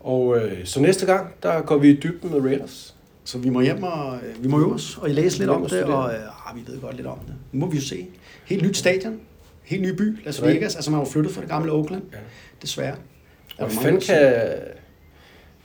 [0.00, 2.94] Og øh, så næste gang, der går vi i dybden med Raiders.
[3.24, 5.82] Så vi må hjem og øh, vi må øve os og læse lidt om det,
[5.82, 7.34] og øh, ah, vi ved godt lidt om det.
[7.52, 8.06] Nu må vi jo se.
[8.44, 9.20] Helt nyt stadion,
[9.70, 10.42] helt ny by, Las.
[10.42, 10.74] Vegas.
[10.74, 12.18] Altså man har jo flyttet fra det gamle Oakland, Ja.
[12.62, 12.94] desværre.
[13.58, 14.16] Og hvad fanden kan...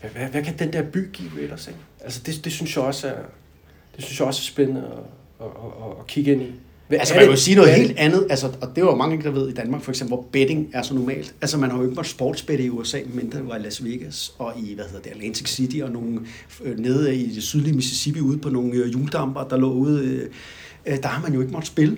[0.02, 1.80] Hvad, hvad, hvad kan den der by give Raiders, ikke?
[2.04, 3.16] Altså, det, det synes jeg også er...
[3.96, 5.52] Det synes jeg også er spændende at, at,
[5.86, 6.52] at, at kigge ind i.
[6.88, 9.24] Hvad Altså man kan jo sige noget helt andet, altså, og det er jo mange,
[9.24, 11.36] der ved i Danmark, for eksempel, hvor betting er så normalt.
[11.42, 14.34] Altså man har jo ikke måttet sportsbette i USA, mindre det var i Las Vegas
[14.38, 16.20] og i, hvad hedder det, Atlantic City og nogle
[16.64, 20.30] øh, nede i det sydlige Mississippi ude på nogle øh, juledamper, der lå ude, øh,
[20.86, 21.98] øh, der har man jo ikke måttet spille.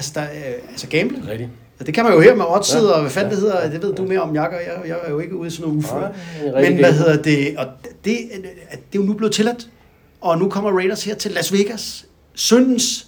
[0.00, 1.30] Altså, der, øh, altså gamble.
[1.30, 1.50] Rigtigt.
[1.86, 3.82] Det kan man jo her med oddset, Ja, og hvad fanden ja, det hedder, det
[3.82, 4.58] ved du mere om, Jakob.
[4.66, 6.00] Jeg, jeg er jo ikke ude i sådan noget ufør.
[6.00, 8.18] Nej, det er rigtig Men hvad hedder det, og det,
[8.70, 9.68] det er jo nu blevet tilladt,
[10.20, 13.06] og nu kommer Raiders her til Las Vegas, syndens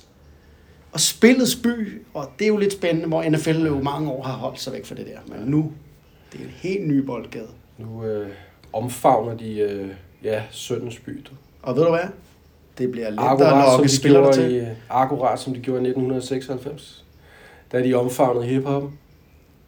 [0.93, 4.33] og spillets by, og det er jo lidt spændende, hvor NFL jo mange år har
[4.33, 5.37] holdt sig væk fra det der.
[5.37, 5.73] Men nu,
[6.33, 7.49] det er en helt ny boldgade.
[7.79, 8.29] Nu øh,
[8.73, 9.89] omfavner de, øh,
[10.25, 11.11] ja, Søndens by.
[11.11, 11.33] du.
[11.63, 12.09] Og ved du hvad?
[12.79, 14.57] Det bliver let at Akkurat som, lokke de gjorde til.
[14.57, 17.05] i, akkurat som de gjorde i 1996.
[17.73, 18.83] Da de omfavnede hiphop.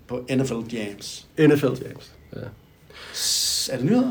[0.06, 1.26] På NFL Jams.
[1.38, 2.12] NFL James.
[2.36, 2.40] Ja.
[3.14, 4.08] S- Er det nyheder?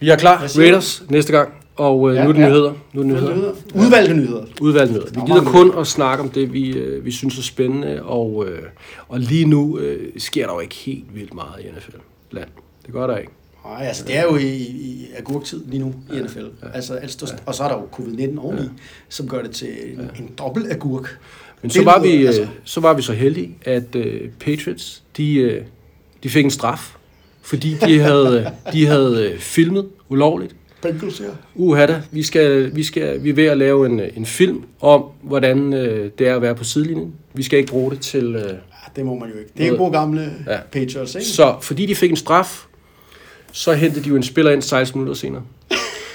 [0.00, 0.46] Vi er klar.
[0.58, 1.54] Raiders næste gang.
[1.76, 2.48] Og øh, Ja, nu er det ja.
[2.48, 2.72] nyheder.
[2.92, 3.34] Nu er det Er nyheder.
[3.34, 3.54] nyheder?
[3.86, 4.44] Udvalgte nyheder.
[4.60, 5.10] Udvalgte nyheder.
[5.14, 8.02] Vi gider kun at snakke om det, vi, øh, vi synes er spændende.
[8.02, 8.62] Og, øh,
[9.08, 12.48] og lige nu øh, sker der jo ikke helt vildt meget i NFL-land.
[12.86, 13.32] Det gør der ikke.
[13.64, 16.44] Nej, altså det er jo i, i agurktid lige nu i NFL.
[16.74, 18.68] Altså, altså, og så er der jo covid-19 oveni,
[19.08, 21.18] som gør det til en, en dobbelt agurk.
[21.62, 22.54] Men så var, vi, altså- altså.
[22.64, 25.62] så var vi så heldige, at øh, Patriots, de, øh,
[26.22, 26.94] de fik en straf,
[27.42, 30.56] fordi de havde, de havde øh, filmet ulovligt.
[30.82, 31.26] Bengals her.
[31.54, 34.64] Uha da, vi, skal, vi, skal, vi er ved at lave en, øh, en film
[34.80, 37.12] om, hvordan øh, det er at være på sidelinjen.
[37.34, 38.34] Vi skal ikke bruge det til...
[38.34, 38.42] Øh,
[38.86, 39.50] Ja, det må man jo ikke.
[39.56, 40.52] Det er jo gode gamle ja.
[40.52, 40.58] Ja.
[40.72, 41.26] Patriots, ikke?
[41.26, 42.64] så fordi de fik en straf,
[43.52, 45.42] så hentede de jo en spiller ind 16 minutter senere.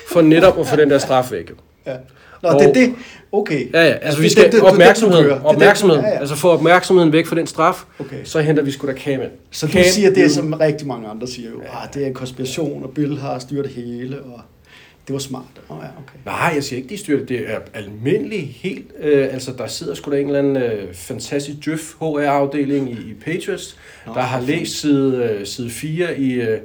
[0.07, 1.51] For netop at få den der straf væk.
[1.85, 1.95] Ja.
[2.43, 2.93] Nå, det er Og- det.
[3.31, 3.73] Okay.
[3.73, 4.67] Ja, ja, altså vi det er skal den- det- det du
[5.93, 6.19] ja, ja.
[6.19, 8.15] altså få opmærksomheden væk fra den straf, Okay.
[8.23, 9.31] så henter vi sgu da Cam ind.
[9.51, 11.61] Så du Cam siger det, som rigtig mange andre siger jo.
[11.61, 14.41] Ah, det er en konspiration, og Bill har styret det hele, og
[15.07, 15.43] det var smart.
[15.69, 16.19] Oh, ja, okay.
[16.25, 17.29] Nej, jeg siger ikke, de styrer det.
[17.29, 18.85] Det er almindeligt helt...
[19.01, 23.13] Øh, altså, der sidder sgu da en eller anden øh, fantastisk Djøf HR-afdeling i, i
[23.25, 23.77] Patriots,
[24.07, 26.57] Nå, der har læst side, øh, side 4 i, øh,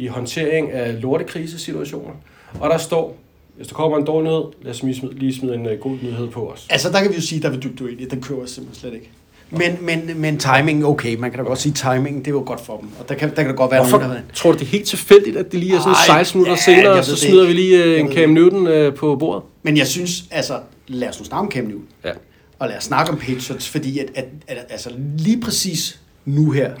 [0.00, 2.12] i håndtering af lortekrisesituationer.
[2.60, 3.16] Og der står,
[3.56, 5.96] hvis der kommer en dårlig nyhed, lad os lige smide, lige smide en øh, god
[6.02, 6.66] nyhed på os.
[6.70, 8.10] Altså, der kan vi jo sige, der vil dybt uenig.
[8.10, 9.10] Den kører simpelthen slet ikke.
[9.50, 12.60] Men, men, men timing, okay, man kan da godt sige, timing, det er jo godt
[12.60, 12.88] for dem.
[13.00, 14.68] Og der kan, der kan da godt være Hvorfor nogen, der tror du, det er
[14.68, 17.52] helt tilfældigt, at det lige er sådan Ej, 16 minutter ja, senere, så smider vi
[17.52, 19.42] lige øh, Jeg en Cam Newton øh, på bordet?
[19.62, 21.86] Men jeg synes, altså, lad os nu snakke om Cam Newton.
[22.04, 22.12] Ja.
[22.58, 26.72] Og lad os snakke om Patriots, fordi at, at, at, altså lige præcis nu her,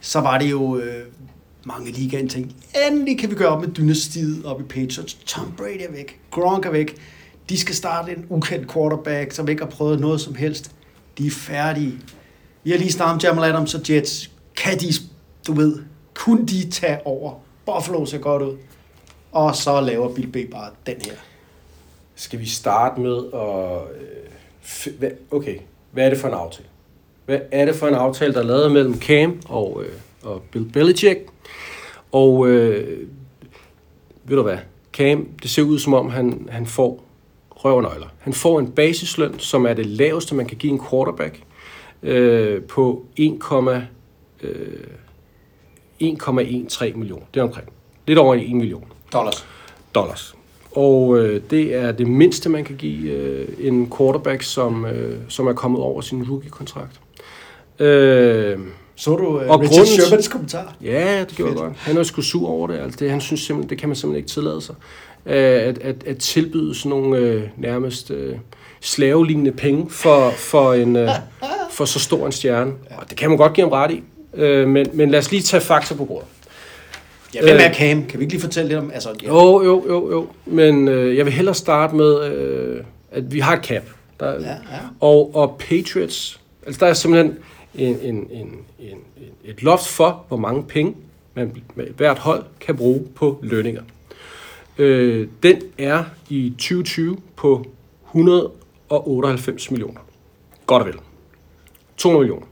[0.00, 1.04] så var det jo øh,
[1.64, 2.54] mange ligaen tænkte,
[2.86, 5.14] endelig kan vi gøre op med dynastiet op i Patriots.
[5.14, 6.96] Tom Brady er væk, Gronk er væk,
[7.48, 10.70] de skal starte en ukendt quarterback, som ikke har prøvet noget som helst.
[11.18, 11.98] De er færdige.
[12.64, 14.30] Vi har lige snakket om Jamal Adams og Jets.
[14.56, 14.86] Kan de,
[15.46, 15.78] du ved,
[16.14, 17.34] kunne de tage over?
[17.66, 18.56] Buffalo ser godt ud.
[19.32, 21.12] Og så laver Bill B bare den her.
[22.14, 25.02] Skal vi starte med at...
[25.02, 25.56] Øh, okay,
[25.92, 26.68] hvad er det for en aftale?
[27.26, 29.92] Hvad er det for en aftale, der er lavet mellem Cam og, øh,
[30.22, 31.20] og Bill Belichick?
[32.12, 33.06] Og øh,
[34.24, 34.58] ved du hvad?
[34.92, 37.04] Cam, det ser ud som om, han, han får
[37.50, 38.06] røvnøgler.
[38.18, 41.42] Han får en basisløn, som er det laveste, man kan give en quarterback,
[42.02, 43.38] øh, på 1,
[44.42, 44.72] øh,
[46.00, 47.24] 1,13 millioner.
[47.34, 47.68] Det er omkring.
[48.06, 49.46] Lidt over 1 million Dollars.
[49.94, 50.34] dollars.
[50.72, 55.46] Og øh, det er det mindste, man kan give øh, en quarterback, som, øh, som
[55.46, 57.00] er kommet over sin rookie-kontrakt.
[57.78, 58.58] Øh,
[59.00, 60.74] Så du uh, Og Richard grunden Shermans kommentar?
[60.82, 61.66] ja, det gjorde jeg Fedt.
[61.66, 61.76] godt.
[61.78, 62.78] Han er sgu sur over det.
[62.78, 64.74] Altså, det han synes simpelthen, det kan man simpelthen ikke tillade sig.
[65.26, 65.34] Øh,
[65.68, 68.36] at, at, at tilbyde sådan nogle øh, nærmest øh,
[68.80, 71.08] slavelignende penge for, for, en, øh,
[71.70, 72.72] for så stor en stjerne.
[72.96, 74.02] Og det kan man godt give ham ret i.
[74.34, 76.28] Øh, men, men lad os lige tage fakta på bordet.
[77.34, 78.04] Ja, hvem er Cam?
[78.04, 78.90] Kan vi ikke lige fortælle lidt om...
[78.94, 79.28] Altså, ja.
[79.28, 80.26] Jo, jo, jo, jo.
[80.46, 83.82] Men øh, jeg vil hellere starte med, øh, at vi har et cap.
[84.20, 84.56] Der, Ja, ja.
[85.00, 87.36] Og, og Patriots, altså der er simpelthen
[87.74, 88.98] en, en, en, en,
[89.44, 90.96] et loft for, hvor mange penge
[91.34, 91.62] man
[91.96, 93.82] hvert hold kan bruge på lønninger.
[94.78, 97.64] Øh, den er i 2020 på
[98.06, 100.00] 198 millioner.
[100.66, 100.96] Godt og vel.
[101.96, 102.46] 200 millioner.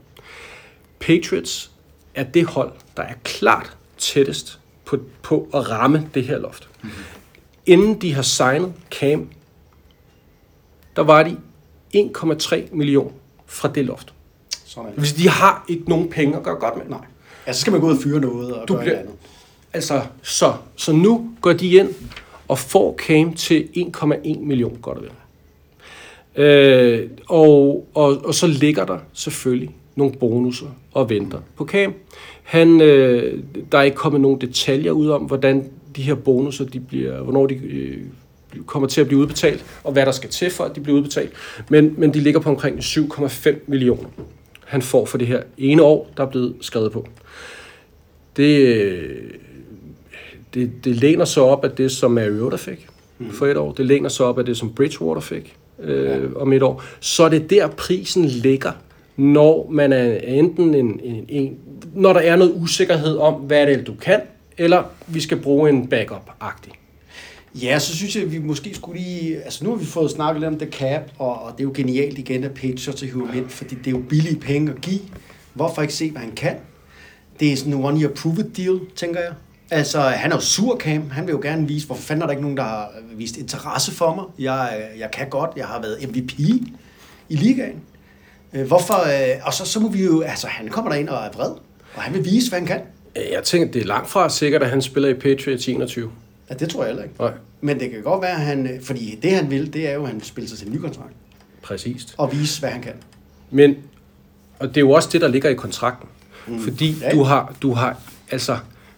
[0.99, 1.71] Patriots
[2.15, 6.69] er det hold, der er klart tættest på, på at ramme det her loft.
[6.81, 7.03] Mm-hmm.
[7.65, 9.29] Inden de har signet Cam,
[10.95, 11.37] der var de
[11.95, 13.11] 1,3 millioner
[13.45, 14.13] fra det loft.
[14.69, 15.05] Sådan.
[15.05, 16.85] Sige, de har ikke nogen penge at gøre godt med.
[16.89, 17.05] Nej.
[17.47, 19.13] Ja, så skal man gå ud og fyre noget og Du gøre bliver- et andet.
[19.73, 21.89] Altså, så, så nu går de ind
[22.47, 25.11] og får Cam til 1,1 million, godt og vel.
[26.45, 31.93] Øh, og, og, og så ligger der selvfølgelig nogle bonusser og venter på Cam.
[32.43, 36.79] Han, øh, der er ikke kommet nogen detaljer ud om, hvordan de her bonusser, de
[36.79, 37.97] bliver, hvornår de øh,
[38.65, 41.31] kommer til at blive udbetalt, og hvad der skal til for, at de bliver udbetalt.
[41.69, 44.09] Men, men de ligger på omkring 7,5 millioner,
[44.69, 47.07] han får for det her ene år, der er blevet skrevet på.
[48.37, 48.97] Det,
[50.53, 53.31] det, det læner sig op af det, som Mariota fik mm.
[53.31, 53.71] for et år.
[53.71, 56.17] Det læner sig op af det, som Bridgewater fik øh, ja.
[56.35, 56.83] om et år.
[56.99, 58.71] Så er det der, prisen ligger,
[59.17, 61.57] når man er enten en, en, en,
[61.93, 64.21] når der er noget usikkerhed om, hvad det er, du kan,
[64.57, 66.78] eller vi skal bruge en backup-agtig.
[67.55, 69.43] Ja, så synes jeg, at vi måske skulle lige...
[69.43, 71.71] Altså, nu har vi fået snakket lidt om The Cap, og, og det er jo
[71.75, 74.99] genialt igen, at Patriots til ham ind, fordi det er jo billige penge at give.
[75.53, 76.55] Hvorfor ikke se, hvad han kan?
[77.39, 79.33] Det er sådan en one-year prove deal, tænker jeg.
[79.71, 81.09] Altså, han er jo sur, Cam.
[81.09, 83.91] Han vil jo gerne vise, hvorfor fanden er der ikke nogen, der har vist interesse
[83.91, 84.25] for mig.
[84.45, 85.51] Jeg, jeg kan godt.
[85.55, 86.39] Jeg har været MVP
[87.29, 87.81] i ligaen.
[88.53, 88.93] Øh, hvorfor?
[88.93, 90.21] Øh, og så, så må vi jo...
[90.21, 91.51] Altså, han kommer derind og er vred,
[91.95, 92.81] og han vil vise, hvad han kan.
[93.15, 96.11] Jeg tænker, det er langt fra sikkert, at han spiller i Patriots 21.
[96.49, 97.15] Ja, det tror jeg heller ikke.
[97.19, 97.31] Nej,
[97.61, 98.67] Men det kan godt være, at han...
[98.67, 100.73] øh, Fordi det, han vil, det er jo, at han vil spille sig til en
[100.73, 101.13] ny kontrakt.
[101.61, 102.13] præcist.
[102.17, 102.93] Og vise, hvad han kan.
[103.51, 103.75] Men,
[104.59, 106.09] og det er jo også det, der ligger i kontrakten.
[106.47, 106.59] Mm.
[106.59, 107.97] Fordi Ja, du har, du har,
[108.31, 108.57] altså,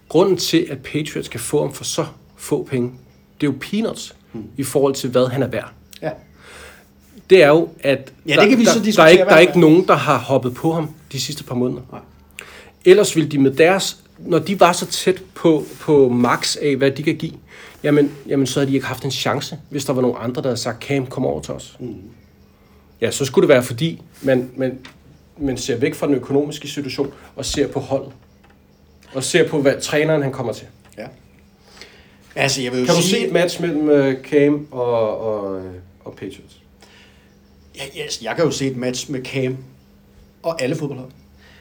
[0.10, 2.06] grunden til, at Patriots kan få ham for så
[2.38, 2.92] få penge,
[3.42, 4.44] det er jo peanuts mm.
[4.58, 5.72] i forhold til, hvad han er værd.
[6.02, 6.10] Ja.
[7.30, 9.24] Det er jo, at Ja, der, det kan vi der, så der, diskutere, er ikke,
[9.24, 11.82] der er ikke nogen, der har hoppet på ham de sidste par måneder.
[11.92, 12.02] Nej.
[12.86, 16.92] Ellers ville de med deres, når de var så tæt på, på max af, hvad
[16.92, 17.34] de kan give,
[17.84, 20.48] jamen, jamen så havde de ikke haft en chance, hvis der var nogen andre, der
[20.48, 21.78] havde sagt, Cam, kom over til os.
[21.80, 21.96] Mm.
[23.02, 24.80] Ja, så skulle det være fordi, man, man,
[25.38, 28.12] man ser væk fra den økonomiske situation, og ser på holdet.
[29.14, 30.68] Og ser på, hvad træneren han kommer til.
[30.98, 31.06] Ja.
[32.36, 33.16] Altså, jeg vil Kan du sige...
[33.16, 36.62] se et match mellem uh, Cam og, og, øh, og Patriots?
[37.76, 39.58] Ja, yes, jeg kan jo se et match med Cam
[40.44, 41.12] og alle fodboldhold.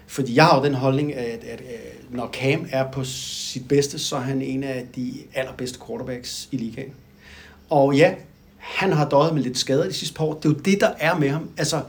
[0.07, 3.99] Fordi jeg har jo den holdning, at, at, at når Cam er på sit bedste,
[3.99, 6.93] så er han en af de allerbedste quarterbacks i ligaen.
[7.71, 8.15] Og ja,
[8.57, 10.35] han har døjet med lidt skader de sidste par år.
[10.35, 11.51] Det er jo det, der er med ham.
[11.57, 11.83] Altså,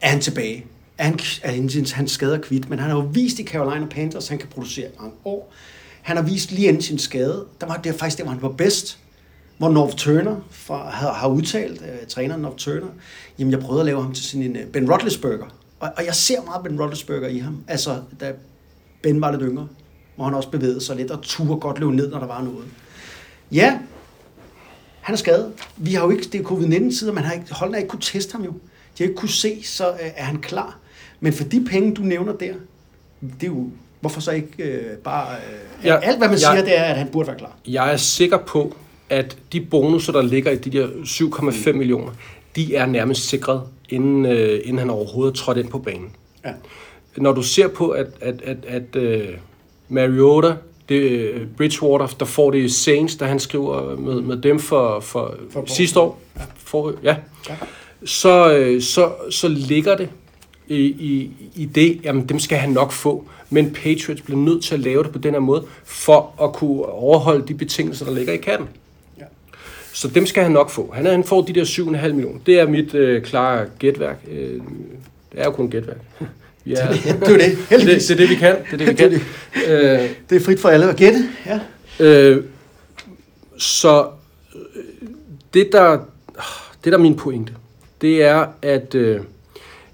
[0.00, 0.66] er han tilbage?
[0.98, 2.70] Er han, er han, han skader kvidt?
[2.70, 5.52] Men han har jo vist i Carolina Panthers, at han kan producere mange år.
[6.02, 8.48] Han har vist lige inden sin skade, der var det faktisk det, hvor han var
[8.52, 8.98] bedst
[9.58, 12.86] hvor North Turner fra, har, har udtalt, uh, træneren North Turner,
[13.38, 15.56] jamen jeg prøvede at lave ham til sådan en uh, Ben Roethlisberger.
[15.80, 17.64] Og, og jeg ser meget Ben Roethlisberger i ham.
[17.68, 18.32] Altså, da
[19.04, 19.68] Ben var lidt yngre,
[20.16, 22.64] hvor han også bevægede sig lidt og turde godt løbe ned, når der var noget.
[23.52, 23.78] Ja,
[25.00, 25.52] han er skadet.
[25.76, 28.32] Vi har jo ikke, det er covid-19-tider, man har ikke, holdene har ikke kunne teste
[28.32, 28.50] ham jo.
[28.50, 28.58] De
[28.98, 30.78] har ikke kunne se, så uh, er han klar.
[31.20, 32.52] Men for de penge, du nævner der,
[33.20, 35.26] det er jo, hvorfor så ikke uh, bare...
[35.84, 36.52] Ja, ja, alt, hvad man ja.
[36.52, 37.56] siger, det er, at han burde være klar.
[37.66, 38.76] Jeg er sikker på,
[39.10, 41.78] at de bonusser, der ligger i de der 7,5 Mm.
[41.78, 42.12] millioner,
[42.56, 46.10] de er nærmest sikret, inden, øh, inden han overhovedet er trådt ind på banen.
[46.44, 46.50] Ja.
[47.16, 49.34] Når du ser på, at, at, at, at uh,
[49.88, 50.54] Mariota,
[50.88, 55.00] det, uh, Bridgewater, der får det i Saints, da han skriver med, med dem for,
[55.00, 56.42] for, For sidste år, ja.
[56.56, 57.16] For, ja.
[57.48, 57.54] Ja.
[58.04, 60.08] Så, øh, så, så ligger det
[60.68, 63.28] i, i, i det, jamen dem skal han nok få.
[63.50, 66.86] Men Patriots bliver nødt til at lave det på den her måde, for at kunne
[66.86, 68.68] overholde de betingelser, der ligger i katten.
[69.18, 69.24] Ja.
[69.92, 70.92] Så dem skal han nok få.
[70.94, 72.38] Han, han får de der 7,5 millioner.
[72.46, 74.16] Det er mit øh, klare gætværk.
[74.30, 74.60] Øh,
[75.32, 76.00] det er jo kun gætværk.
[76.64, 78.06] Vi er, Det er jo det, det, heldigvis.
[78.06, 78.56] det er det, vi kan.
[78.70, 79.08] Det er det, vi Det er
[79.66, 80.00] kan.
[80.02, 81.28] Øh, Det er frit for alle at gætte.
[81.46, 81.60] Ja.
[82.00, 82.44] Øh,
[83.58, 84.08] så
[84.54, 84.82] øh,
[85.54, 85.90] det der,
[86.84, 87.52] det der er min pointe,
[88.00, 89.20] det er, at øh,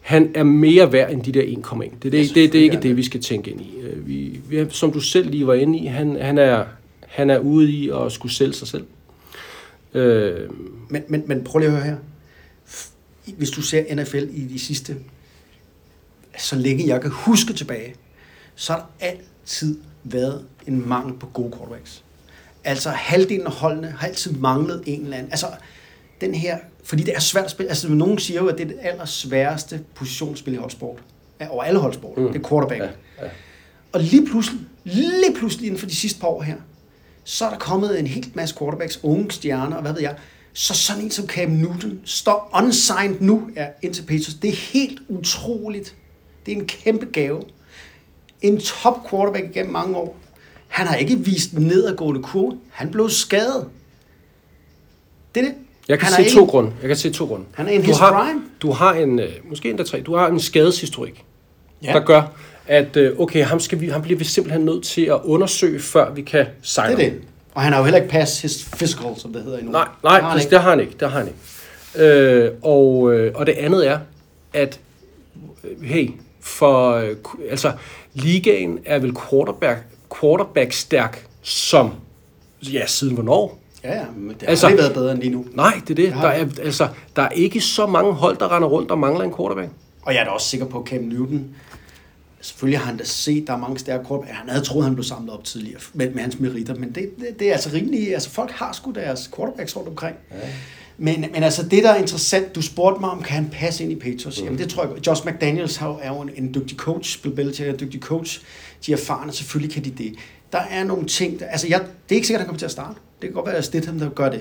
[0.00, 1.80] han er mere værd end de der 1,1.
[2.02, 2.96] Det, er det, det, det er ikke er det, det.
[2.96, 3.74] vi skal tænke ind i.
[3.82, 6.64] Øh, Vi, vi, er- som du selv lige var inde i, han, han, er,
[7.06, 8.84] han er ude i at skulle sælge sig selv.
[9.94, 10.38] Øh,
[10.88, 11.96] Men, men, men prøv lige at høre her.
[13.36, 14.96] Hvis du ser NFL i de sidste,
[16.38, 17.94] så længe jeg kan huske tilbage,
[18.54, 22.02] så har der altid været en mangel på gode quarterbacks.
[22.64, 25.32] Altså halvdelen af holdene har altid manglet en eller anden.
[25.32, 25.46] Altså
[26.20, 27.68] den her, fordi det er svært at spille.
[27.68, 30.98] Altså nogen siger jo, at det er det allersværeste positionsspil i holdsport.
[31.40, 32.18] Ja, Over alle holdsport.
[32.18, 32.32] Mm.
[32.32, 32.80] Det er quarterback.
[32.80, 33.24] Ja, Ja, ja.
[33.24, 33.30] ja.
[33.92, 36.56] Og lige pludselig, lige pludselig inden for de sidste par år her,
[37.24, 40.14] så er der kommet en helt masse quarterbacks, unge stjerner, og hvad ved jeg.
[40.52, 44.34] Så sådan en som Cam Newton står unsigned nu er ind til Patriots.
[44.34, 45.94] Det er helt utroligt,
[46.50, 47.42] Det er en kæmpe gave.
[48.42, 50.16] En top quarterback igennem mange år.
[50.68, 52.58] Han har ikke vist en nedadgående kurve.
[52.70, 53.66] Han blev skadet.
[55.34, 55.54] Det er det.
[55.88, 56.72] Jeg kan han se er to en- grunde.
[56.80, 57.44] Jeg kan se to grunde.
[57.54, 58.40] Han er in du his har, prime.
[58.62, 61.24] Du har en, øh, måske endda tre, du har en skadeshistorik,
[61.82, 61.92] Ja.
[61.92, 62.22] der gør,
[62.66, 66.10] at øh, okay, ham, skal vi, ham bliver vi simpelthen nødt til at undersøge, før
[66.14, 67.20] vi kan Det sejle er det.
[67.54, 69.72] Og han har jo heller ikke passet his physical, som det hedder endnu.
[69.72, 70.54] Nej, Det nej, har han præcis, ikke.
[70.54, 70.92] det har han ikke.
[71.00, 71.38] Det har han ikke.
[72.06, 73.98] Øh, og, øh, og det andet er,
[74.52, 74.80] at
[75.82, 77.16] hey, for øh,
[77.50, 77.72] altså
[78.14, 79.84] ligaen er vel quarterback,
[80.20, 81.90] quarterback stærk som
[82.62, 83.58] ja, siden hvornår?
[83.84, 85.44] Ja, ja, men det har Altså- aldrig været bedre end lige nu.
[85.54, 86.12] Nej, det er det.
[86.22, 89.34] Der er, altså, der er ikke så mange hold, der render rundt og mangler en
[89.36, 89.68] quarterback.
[90.02, 91.44] Og jeg er da også sikker på, at Cam Newton,
[92.40, 94.32] selvfølgelig har han da set, der er mange stærke quarterback.
[94.38, 97.38] Han havde troet, han blev samlet op tidligere med, med hans meritter, men det, det,
[97.38, 100.16] det er altså rimelig, altså folk har sgu deres quarterbacks rundt omkring.
[100.30, 100.36] Ja.
[101.02, 103.92] Men, men altså det, der er interessant, du spurgte mig om, kan han passe ind
[103.92, 104.38] i Patriots?
[104.40, 104.44] Mm.
[104.44, 107.72] Jamen det tror jeg, Josh McDaniels er jo en, en dygtig coach, Bill Belichick er
[107.72, 108.40] en dygtig coach.
[108.86, 110.14] De erfarne, selvfølgelig kan de det.
[110.52, 112.64] Der er nogle ting, der, altså jeg, det er ikke sikkert, at han kommer til
[112.66, 112.98] at starte.
[113.20, 114.40] Det kan godt være, at Stidham, der gør det.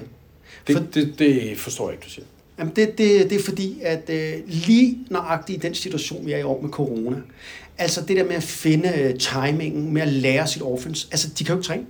[0.72, 2.26] For- Det, det, det forstår jeg ikke, du siger.
[2.60, 6.38] Jamen det, det, det er fordi, at øh, lige nøjagtigt i den situation, vi er
[6.38, 7.18] i år med corona,
[7.78, 11.44] altså det der med at finde øh, timingen, med at lære sit offense, altså de
[11.44, 11.86] kan jo ikke træne.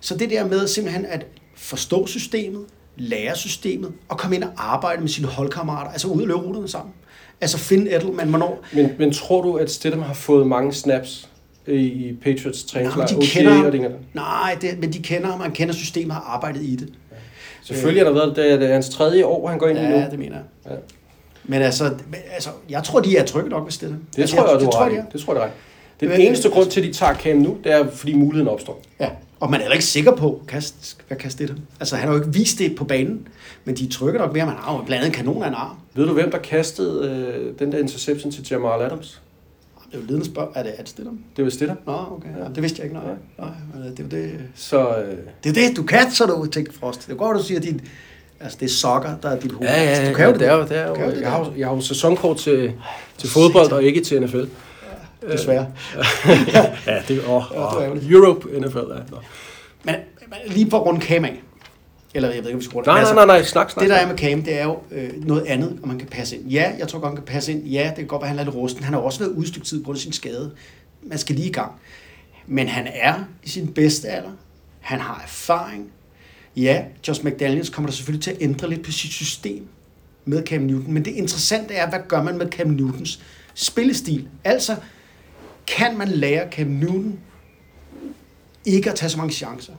[0.00, 1.26] Så det der med simpelthen at
[1.56, 2.64] forstå systemet,
[3.00, 6.68] lære systemet, og komme ind og arbejde med sine holdkammerater, altså ud og løbe ruterne
[6.68, 6.94] sammen.
[7.40, 8.64] Altså finde Edelman, hvornår...
[8.72, 11.28] Men, men tror du, at Stidham har fået mange snaps
[11.66, 13.06] i, Patriots Nej, træningslejr?
[13.06, 13.64] de OTA kender ham.
[13.64, 16.88] og Nej, det, men de kender ham, man kender systemet, har arbejdet i det.
[17.62, 19.82] Selvfølgelig har der været, det er, det er hans tredje år, han går ind i
[19.82, 19.88] nu.
[19.88, 20.72] Ja, det mener jeg.
[20.72, 20.76] Ja.
[21.44, 23.98] Men altså, men altså, jeg tror, de er trygge nok ved Stidham.
[24.16, 25.04] Det altså, tror jeg, du det tror, ret de er.
[25.12, 25.50] Det tror jeg,
[26.00, 26.12] det er.
[26.12, 28.82] Den eneste grund til, at de tager Cam nu, det er, fordi muligheden opstår.
[29.00, 29.08] Ja,
[29.40, 32.20] og man er heller ikke sikker på, kast, hvad kan det Altså, han har jo
[32.20, 33.28] ikke vist det på banen,
[33.64, 35.54] men de er trygge nok ved, at man har jo blandt andet kanon af en
[35.54, 35.76] arm.
[35.94, 39.20] Ved du, hvem der kastede øh, den der interception til Jamal Adams?
[39.90, 40.52] Det er jo ledende spørg.
[40.54, 41.18] Er det, er det Stidham?
[41.36, 41.76] Det var Stidham.
[41.86, 42.28] Nå, okay.
[42.38, 42.48] Ja.
[42.54, 42.96] det vidste jeg ikke.
[43.04, 44.40] Nej, nej men det er jo det.
[44.54, 47.06] Så øh, Det er det, du kan, så du tænker, Frost.
[47.06, 47.80] Det er godt, du siger, din,
[48.40, 49.68] altså, det er sokker, der er dit hoved.
[49.68, 51.44] ja, ja, ja, du kan jo det er det er jo, jo det jeg, har,
[51.44, 51.50] der.
[51.56, 52.72] jeg har jo sæsonkort til,
[53.18, 54.44] til fodbold og ikke til NFL.
[55.32, 55.66] Desværre.
[56.86, 58.16] Ja, det er åh, Ja, det er.
[58.16, 58.78] Europe, NFL.
[58.78, 59.00] Ja.
[59.10, 59.18] Nå.
[59.84, 59.94] Men,
[60.28, 61.42] men lige for at runde Cam af.
[62.14, 63.82] Eller jeg ved ikke, om vi skal runde Nej, nej, nej, nej, snak, snak.
[63.82, 66.36] Det der er med Cam, det er jo øh, noget andet, og man kan passe
[66.36, 66.48] ind.
[66.48, 67.64] Ja, jeg tror godt, han kan passe ind.
[67.66, 68.84] Ja, det kan godt være, han er lidt rusten.
[68.84, 70.50] Han har også været ude et stykke tid på grund af sin skade.
[71.02, 71.72] Man skal lige i gang.
[72.46, 74.30] Men han er i sin bedste alder.
[74.80, 75.90] Han har erfaring.
[76.56, 79.66] Ja, Josh McDaniels kommer der selvfølgelig til at ændre lidt på sit system
[80.24, 80.92] med Cam Newton.
[80.92, 83.20] Men det interessante er, hvad gør man med Cam Newtons
[83.54, 84.28] spillestil?
[84.44, 84.76] Altså,
[85.76, 87.18] kan man lære Cam Newton
[88.64, 89.72] ikke at tage så mange chancer?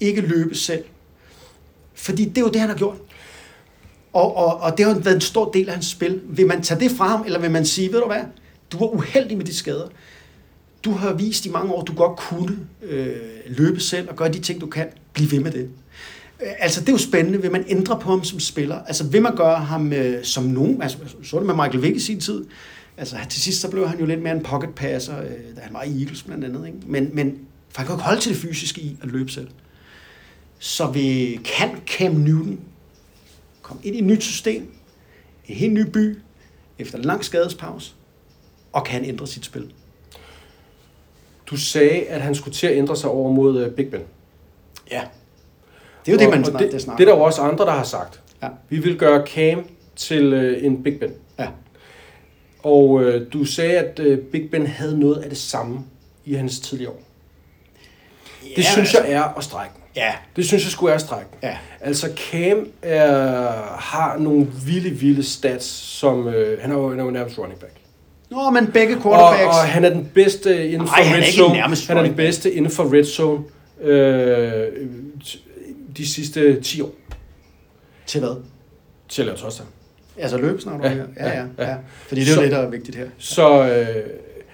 [0.00, 0.84] Ikke løbe selv?
[1.94, 2.96] Fordi det er jo det, han har gjort.
[4.12, 6.20] Og, og, og det har været en stor del af hans spil.
[6.24, 8.22] Vil man tage det fra ham, eller vil man sige, ved du hvad,
[8.72, 9.88] du var uheldig med de skader.
[10.84, 13.16] Du har vist i mange år, du godt kunne øh,
[13.46, 14.86] løbe selv og gøre de ting, du kan.
[15.12, 15.68] Bliv ved med det.
[16.42, 17.42] Øh, altså, det er jo spændende.
[17.42, 18.78] Vil man ændre på ham som spiller?
[18.86, 20.82] Altså, vil man gøre ham øh, som nogen?
[20.82, 22.44] Altså, så det med Michael Vick i sin tid.
[23.00, 25.74] Altså, til sidst så blev han jo lidt mere en pocket passer, øh, da han
[25.74, 26.66] var i Eagles blandt andet.
[26.66, 26.78] Ikke?
[26.86, 27.38] Men, men
[27.68, 29.48] for han jo ikke holde til det fysiske i at løbe selv.
[30.58, 32.60] Så vi kan Cam Newton
[33.62, 34.62] komme ind i et nyt system,
[35.48, 36.18] en helt ny by,
[36.78, 37.92] efter en lang skadespause,
[38.72, 39.72] og kan ændre sit spil.
[41.46, 44.02] Du sagde, at han skulle til at ændre sig over mod uh, Big Ben.
[44.90, 45.02] Ja.
[46.06, 47.64] Det er jo det, man snart, det, det, snakker det er der jo også andre,
[47.64, 48.20] der har sagt.
[48.42, 48.48] Ja.
[48.68, 49.64] Vi vil gøre Cam
[49.96, 51.10] til uh, en Big Ben.
[52.62, 55.78] Og uh, du sagde, at uh, Big Ben havde noget af det samme
[56.24, 57.02] i hans tidligere år.
[58.42, 59.74] Det Ja, synes altså- jeg er at strække.
[59.96, 60.12] Ja.
[60.36, 61.26] Det synes jeg skulle er at strække.
[61.30, 61.38] den.
[61.48, 61.56] Ja.
[61.80, 63.48] Altså Cam er,
[63.78, 67.60] har nogle vilde, vilde stats, som øh, han er jo, han er jo nærmest running
[67.60, 67.72] back.
[68.30, 69.56] Nå, men begge Og, quarterbacks...
[69.56, 71.54] og han er den bedste inden for han red zone.
[71.54, 73.44] nærmest Han er den bedste inden for red zone
[73.80, 74.66] øh,
[75.96, 76.90] de sidste 10 år
[78.06, 78.36] Til hvad?
[79.08, 79.68] til at lave touchdown.
[80.20, 80.80] Altså løb snart?
[80.84, 81.76] Ja, Ja, ja, ja, ja, ja.
[82.08, 83.06] Fordi det er jo det, der er vigtigt her.
[83.18, 83.86] Så øh,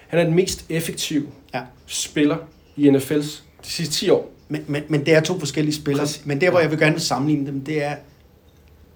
[0.07, 1.61] han er den mest effektive Ja.
[1.85, 2.35] spiller
[2.75, 4.31] i NFL's de sidste 10 år.
[4.49, 6.05] Men, men, men det er to forskellige spillere.
[6.05, 6.25] Præcis.
[6.25, 7.95] Men der, hvor jeg vil gerne sammenligne dem, det er,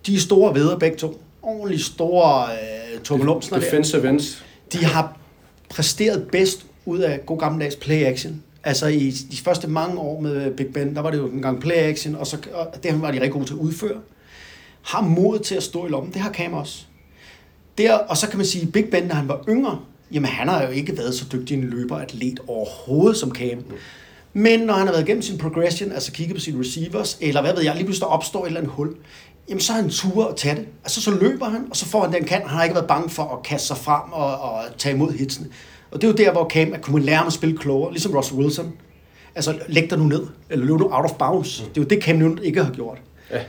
[0.06, 1.22] de er store ved begge to.
[1.42, 3.66] Ordentligt store øh, tummelumsner der.
[3.66, 4.46] Defensive ends.
[4.74, 5.18] De har
[5.70, 8.44] præsteret bedst ud af god gammeldags play action.
[8.64, 11.62] Altså i de første mange år med Big Ben, der var det jo en gang
[11.62, 13.98] play action, og, så, og det var de rigtig gode til at udføre.
[14.84, 16.86] Har mod til at stå i lommen, det har Cam også.
[17.78, 19.80] Der, og så kan man sige, Big Ben, når han var yngre,
[20.12, 23.64] jamen han har jo ikke været så dygtig en løber atlet overhovedet som Cam.
[24.34, 27.54] Men når han har været igennem sin progression, altså kigget på sine receivers, eller hvad
[27.54, 28.96] ved jeg, lige pludselig der opstår et eller andet hul,
[29.50, 30.68] jamen så er han tur at tage det.
[30.84, 32.48] Altså så løber han, og så får han den kant.
[32.48, 35.48] Han har ikke været bange for at kaste sig frem og, og tage imod hitsene.
[35.92, 38.16] Og det er jo der, hvor Cam, at kunne lære ham at spille klogere, ligesom
[38.16, 38.74] Russell Wilson.
[39.36, 41.58] Altså læg dig nu ned, eller løb nu out of bounds.
[41.58, 42.98] Det er jo det, Cam Newton ikke har gjort.
[43.32, 43.40] Ja.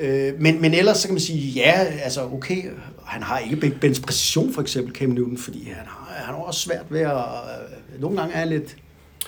[0.00, 1.72] Øh, men, men ellers så kan man sige, ja,
[2.02, 2.62] altså okay,
[3.06, 6.42] han har ikke Ben- Bens præcision for eksempel, Cam Newton, fordi han har, han har
[6.42, 8.76] også svært ved at, øh, nogle gange er lidt,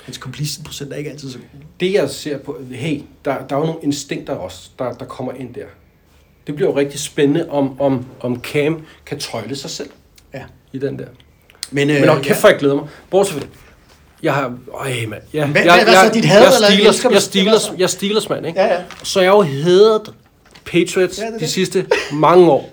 [0.05, 1.61] hans completion procent er ikke altid så god.
[1.81, 5.33] Det jeg ser på, hey, der, der er jo nogle instinkter også, der, der kommer
[5.33, 5.65] ind der.
[6.47, 9.91] Det bliver jo rigtig spændende, om, om, om Cam kan tøjle sig selv
[10.35, 10.43] Ja.
[10.73, 11.07] i den der.
[11.71, 12.85] Men, øh, Men hold kæft, for jeg glæder mig.
[13.11, 13.49] Bortset fra det.
[14.23, 14.59] Jeg har...
[14.73, 15.23] Øj, mand.
[15.35, 17.23] Ja, Hvad- jeg, hvad er så jeg, dit had, jeg, eller Steelers, elsker du jeg,
[17.23, 17.61] Steelers?
[17.63, 18.61] Steelers, jeg Steelers, mand, ikke?
[18.61, 18.83] Ja, ja.
[19.03, 20.15] Så jeg har jo hadet
[20.65, 22.71] Patriots Ja, det er de sidste mange år.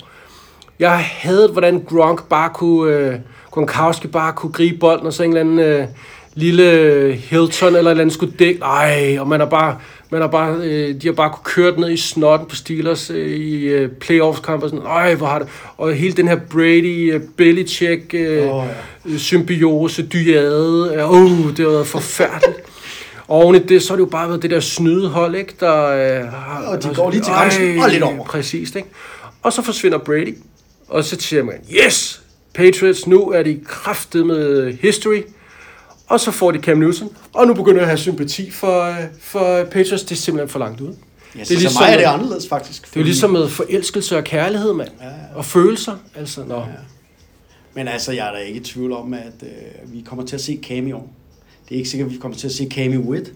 [0.80, 2.94] Jeg har hadet, hvordan Gronk bare kunne...
[2.94, 3.16] Øh,
[3.52, 5.88] Gronkowski bare kunne gribe bolden, og så en eller anden øh,
[6.36, 8.62] lille Hilton eller et eller andet skulle dække.
[8.62, 9.78] Ej, og man har bare...
[10.10, 13.10] Man har bare, øh, de har bare kunne køre den ned i snotten på Steelers
[13.10, 14.86] øh, i øh, playoffs-kampe og sådan.
[14.86, 15.48] Ej, hvor har det...
[15.78, 18.66] Og hele den her Brady, øh, Belichick, øh, oh,
[19.06, 19.18] ja.
[19.18, 20.92] symbiose, dyade.
[20.94, 21.00] Øh,
[21.58, 22.67] det har været forfærdeligt.
[23.28, 25.54] Og oven i det, så har det jo bare været det der snydehold, ikke?
[25.60, 28.26] Der, øh, har, Og de går lige til grænsen og lidt over.
[28.26, 28.88] Præcis, ikke?
[29.44, 30.38] Og så forsvinder Brady.
[30.88, 31.56] Og så siger man,
[31.86, 32.22] yes,
[32.54, 35.22] Patriots, nu er de kraftet med history.
[36.08, 37.10] Og så får de Cam Newton.
[37.34, 40.04] Og nu begynder jeg at have sympati for, øh, for Patriots.
[40.04, 40.96] Det er simpelthen for langt ude.
[41.36, 42.90] Ja, det er ligesom, mig er det anderledes faktisk.
[42.90, 44.90] det er jo ligesom med forelskelse og kærlighed, mand.
[45.02, 45.12] Ja, ja.
[45.36, 45.96] Og følelser.
[46.16, 46.56] Altså, nå.
[46.56, 46.62] Ja.
[47.74, 50.42] Men altså, jeg er da ikke i tvivl om, at øh, vi kommer til at
[50.42, 51.14] se Cam i år.
[51.70, 53.34] Det er ikke sikkert, at vi kommer til at se Cam Witt.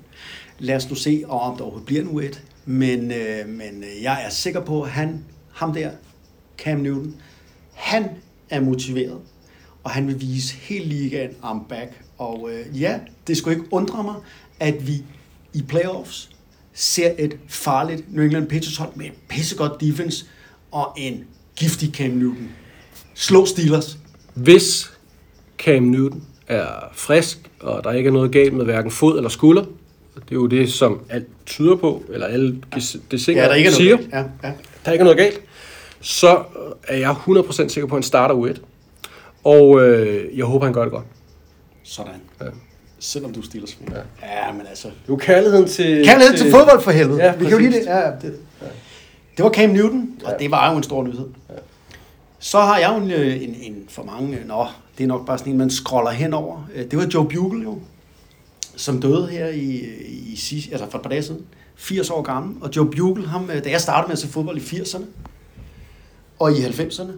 [0.59, 2.43] Lad os nu se, om der overhovedet bliver en Witt.
[2.65, 5.23] Men, øh, men øh, jeg er sikker på, at han,
[5.53, 5.91] ham der,
[6.57, 7.15] Cam Newton,
[7.73, 8.09] han
[8.49, 9.17] er motiveret.
[9.83, 12.03] Og han vil vise helt ligaen I'm back.
[12.17, 14.15] Og øh, ja, det skulle ikke undre mig,
[14.59, 15.03] at vi
[15.53, 16.29] i playoffs
[16.73, 20.25] ser et farligt New England Patriots hold med et pissegodt defense
[20.71, 21.23] og en
[21.55, 22.49] giftig Cam Newton.
[23.13, 23.97] Slå Steelers.
[24.33, 24.91] Hvis
[25.57, 29.63] Cam Newton er frisk, og der ikke er noget galt med hverken fod eller skulder,
[30.15, 32.57] det er jo det, som alt tyder på, eller alle
[33.11, 34.09] det Ja, der ikke er siger, noget.
[34.13, 34.53] Ja, ja.
[34.85, 35.41] der ikke er noget galt,
[36.01, 36.43] så
[36.87, 38.47] er jeg 100% sikker på, at han starter u
[39.43, 41.05] Og øh, jeg håber, han gør det godt.
[41.83, 42.13] Sådan.
[42.41, 42.45] Ja.
[42.99, 43.93] Selvom du er Steelers fan.
[44.21, 44.47] Ja.
[44.47, 44.87] ja, men altså...
[44.87, 46.07] Det er jo kærligheden til...
[46.37, 47.23] Til fodbold for helvede.
[47.23, 47.85] Ja, Vi kan jo lide præcis.
[47.85, 47.91] det.
[47.91, 48.35] Ja, ja, det.
[49.37, 51.25] det var Cam Newton, og det var jo en stor nyhed.
[52.39, 54.37] Så har jeg jo en, øh, en, en for mange...
[54.37, 54.65] øh, Nå,
[55.01, 56.67] det er nok bare sådan en, man scroller henover.
[56.75, 57.79] Øh, det var Joe Bugle jo,
[58.75, 59.59] som døde her i,
[60.07, 61.45] i, i altså for et par dage siden.
[61.75, 62.63] 80 år gammel.
[62.63, 65.03] Og Joe Bugle, ham, øh, da jeg startede med at se fodbold i 80'erne,
[66.39, 67.11] og i 90'erne,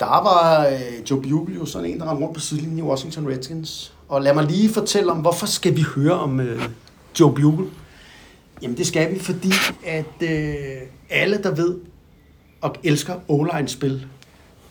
[0.00, 3.28] der var øh, Joe Bugle jo sådan en, der rendte rundt på sidelinjen i Washington
[3.28, 3.92] Redskins.
[4.08, 6.62] Og lad mig lige fortælle om, hvorfor skal vi høre om øh,
[7.20, 7.66] Joe Bugle?
[8.62, 9.52] Jamen det skal vi, fordi
[9.86, 11.76] at øh, alle, der ved
[12.60, 14.06] og elsker o spil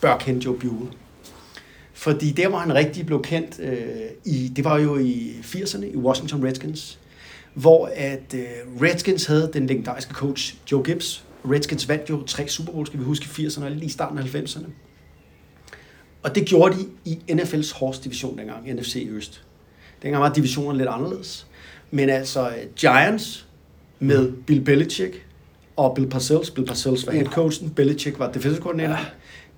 [0.02, 0.88] bør kende Joe Bugle.
[1.96, 3.78] Fordi der, hvor han rigtig blev kendt, øh,
[4.26, 7.00] i, det var jo i 80'erne i Washington Redskins,
[7.54, 11.24] hvor at øh, Redskins havde den legendariske coach Joe Gibbs.
[11.52, 14.18] Redskins vandt jo tre Super Bowl, skal vi huske, i 80'erne og lige i starten
[14.18, 14.66] af 90'erne.
[16.24, 19.44] Og det gjorde de i NFL's Horse division dengang, NFC Øst.
[20.02, 21.48] Dengang var divisionen lidt anderledes.
[21.92, 23.48] Men altså Giants
[24.00, 25.26] med Bill Belichick
[25.76, 26.52] og Bill Parcells.
[26.52, 29.00] Bill Parcells var head coachen, Belichick var defensive coordinator.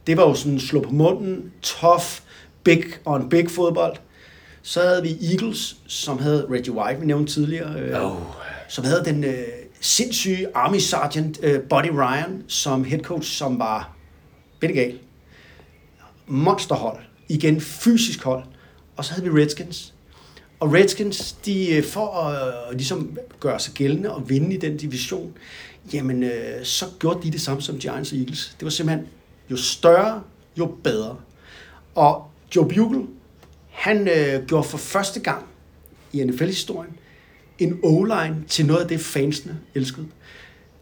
[0.08, 2.06] Det var jo sådan slå på munden, tough,
[2.68, 3.96] big og en big fodbold.
[4.62, 8.18] Så havde vi Eagles, som havde Reggie White, vi nævnte tidligere, øh, Oh.
[8.70, 9.38] som havde den øh,
[9.82, 13.96] sindssyge Army Sergeant øh, Buddy Ryan som head coach, som var
[14.60, 15.00] bittegal.
[16.28, 17.00] Monsterhold.
[17.30, 18.44] Igen fysisk hold.
[18.98, 19.94] Og så havde vi Redskins.
[20.60, 24.78] Og Redskins, de øh, for at øh, ligesom gøre sig gældende og vinde i den
[24.78, 25.34] division,
[25.94, 28.56] jamen øh, så gjorde de det samme som Giants og Eagles.
[28.60, 29.08] Det var simpelthen,
[29.52, 30.22] jo større,
[30.60, 31.16] jo bedre.
[31.96, 33.04] Og Joe Bugle,
[33.70, 35.46] han øh, gjorde for første gang
[36.14, 36.92] i NFL-historien
[37.60, 40.06] en O-line til noget af det, fansene elskede.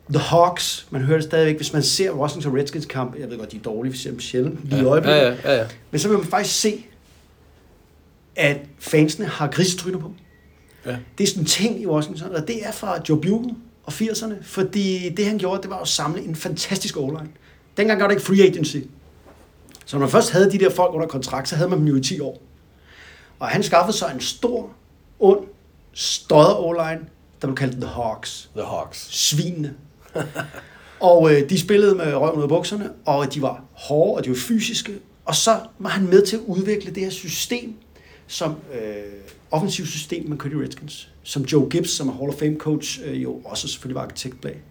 [0.10, 3.52] The Hawks, man hører det stadigvæk, hvis man ser Washington Redskins kamp, jeg ved godt,
[3.52, 5.68] de er dårlige, vi ser dem sjældent lige i Ja, øjeblikket, ja, ja, ja.
[5.92, 6.86] men så vil man faktisk se,
[8.36, 10.12] at fansene har grisetryner på.
[10.86, 10.96] Ja.
[11.18, 14.34] Det er sådan en ting i Washington, og det er fra Joe Bugle og 80'erne,
[14.42, 17.30] fordi det han gjorde, det var at samle en fantastisk O-line.
[17.78, 18.78] Dengang var det ikke free agency.
[19.86, 21.96] Så når man først havde de der folk under kontrakt, så havde man dem jo
[21.96, 22.42] i 10 år.
[23.40, 24.70] Og han skaffede sig en stor,
[25.20, 25.48] ond,
[25.94, 27.06] stodder O-line,
[27.42, 29.08] der blev kaldt The Hawks The Hawks.
[29.12, 29.74] svinene.
[31.00, 34.30] og øh, de spillede med røven ud af bukserne, og de var hårde, og de
[34.30, 35.00] var fysiske.
[35.26, 37.76] Og så var han med til at udvikle det her system,
[38.28, 38.80] som øh,
[39.52, 41.10] offensivt system, kørte i Redskins.
[41.24, 44.42] Som Joe Gibbs, som er Hall of Fame coach, øh, jo også selvfølgelig var arkitekt
[44.42, 44.62] bag.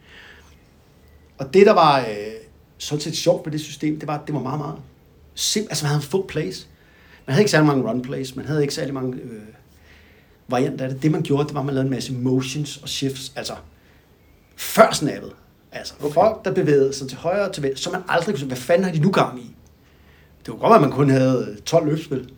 [1.39, 2.07] Og det, der var øh,
[2.79, 4.77] sådan set sjovt med det system, det var, at det var meget, meget
[5.35, 5.71] simpelt.
[5.71, 6.69] Altså, man havde få plays.
[7.27, 8.37] Man havde ikke særlig mange run plays.
[8.37, 9.41] Man havde ikke særlig mange øh,
[10.49, 11.03] varianter af det.
[11.03, 13.33] Det, man gjorde, det var, at man lavede en masse motions og shifts.
[13.37, 13.55] Altså,
[14.57, 15.33] før snappet.
[15.73, 16.15] Altså, okay.
[16.15, 18.57] folk, der bevægede sig til højre og til venstre, så man aldrig kunne se, hvad
[18.57, 19.55] fanden har de nu gang i?
[20.47, 22.29] Det var godt, at man kun havde 12 løbspil.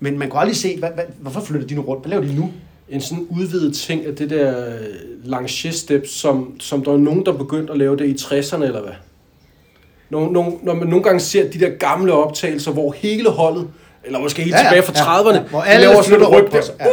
[0.00, 2.02] Men man kunne aldrig se, hvad, hvad, hvorfor flytter de nu rundt?
[2.02, 2.52] Hvad laver de nu?
[2.88, 4.78] En sådan udvidet ting af det der
[5.24, 8.82] lancier step, som, som der er nogen, der begyndte at lave det i 60'erne, eller
[8.82, 8.92] hvad?
[10.10, 13.68] Nogle, nogle, når man nogle gange ser de der gamle optagelser, hvor hele holdet,
[14.04, 16.62] eller måske helt ja, tilbage fra 30'erne, hvor de alle laver sådan et ryg på
[16.62, 16.74] sig.
[16.80, 16.86] Ja.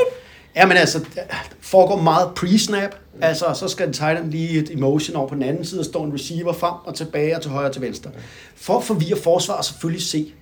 [0.56, 1.22] ja, men altså, det
[1.62, 2.96] foregår meget pre-snap.
[3.22, 5.86] Altså, så skal en tight end lige et emotion over på den anden side, og
[5.86, 8.12] står en receiver frem og tilbage og til højre og til venstre.
[8.56, 10.34] For at forvirre forsvaret selvfølgelig se,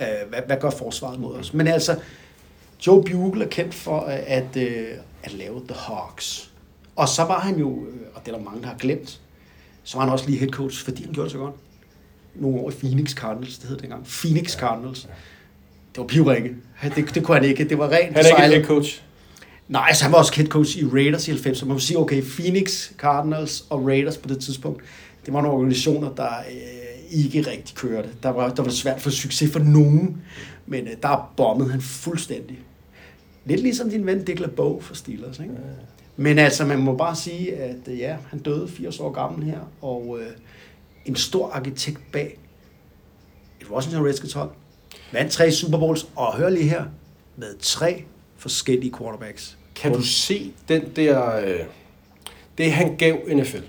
[0.00, 1.54] øh, hvad, hvad gør forsvaret mod os.
[1.54, 1.96] Men altså,
[2.86, 4.88] Joe Bugle er kendt for øh, at, øh,
[5.22, 6.50] at lave The Hawks.
[6.96, 9.20] Og så var han jo, øh, og det er der mange, der har glemt,
[9.84, 11.54] så var han også lige head coach, fordi han gjorde det så godt.
[12.40, 14.04] Nogle år i Phoenix Cardinals, det hed dengang.
[14.04, 15.02] Phoenix Cardinals.
[15.92, 16.50] Det var pivringe.
[16.82, 17.68] Det, det kunne han ikke.
[17.68, 19.02] Det var rent Han er ikke head coach.
[19.68, 21.98] Nej, så han var også head coach i Raiders i 90, så man må sige,
[21.98, 24.82] okay, Phoenix, Cardinals og Raiders på det tidspunkt,
[25.26, 28.08] det var nogle organisationer, der øh, ikke rigtig kørte.
[28.22, 30.22] Der var, der var svært for succes for nogen,
[30.66, 32.58] men øh, der bombede han fuldstændig.
[33.44, 35.54] Lidt ligesom din ven Dick LeBeau for Steelers, ikke?
[36.16, 39.60] Men altså, man må bare sige, at øh, ja, han døde 80 år gammel her,
[39.82, 40.26] og øh,
[41.08, 42.38] en stor arkitekt bag
[43.60, 44.50] et Washington Redskins hold,
[45.12, 46.84] vandt tre Super Bowls, og hør lige her,
[47.36, 48.04] med tre
[48.36, 49.58] forskellige quarterbacks.
[49.74, 51.36] Kan du se den der...
[51.36, 51.60] Øh,
[52.58, 53.62] det han gav NFL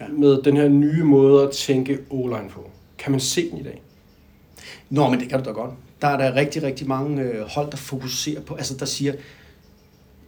[0.00, 0.08] ja.
[0.08, 2.70] med den her nye måde at tænke O-line på.
[2.98, 3.82] Kan man se den i dag?
[4.90, 5.70] Nå, men det kan du da godt.
[6.00, 9.12] Der er der rigtig, rigtig mange øh, hold, der fokuserer på, altså der siger,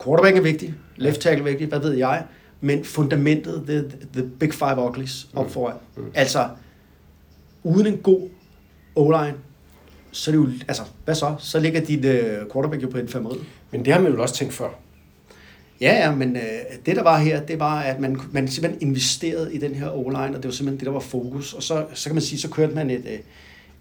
[0.05, 2.25] quarterback er vigtig, left tackle er vigtig, hvad ved jeg,
[2.61, 5.51] men fundamentet, the, the big five uglies op Mm.
[5.53, 5.77] foran.
[6.15, 6.49] Altså,
[7.63, 8.29] uden en god
[8.97, 9.35] O-line,
[10.11, 11.35] så er det jo, altså, hvad så?
[11.39, 13.45] Så ligger dit øh, quarterback jo på infirmeriet.
[13.71, 14.69] Men det har man jo også tænkt før.
[15.81, 16.43] Ja, ja, men øh,
[16.87, 20.17] det der var her, det var, at man, man simpelthen investerede i den her O-line,
[20.17, 21.53] og det var simpelthen det, der var fokus.
[21.55, 23.19] Og så, så kan man sige, så kørte man et, øh,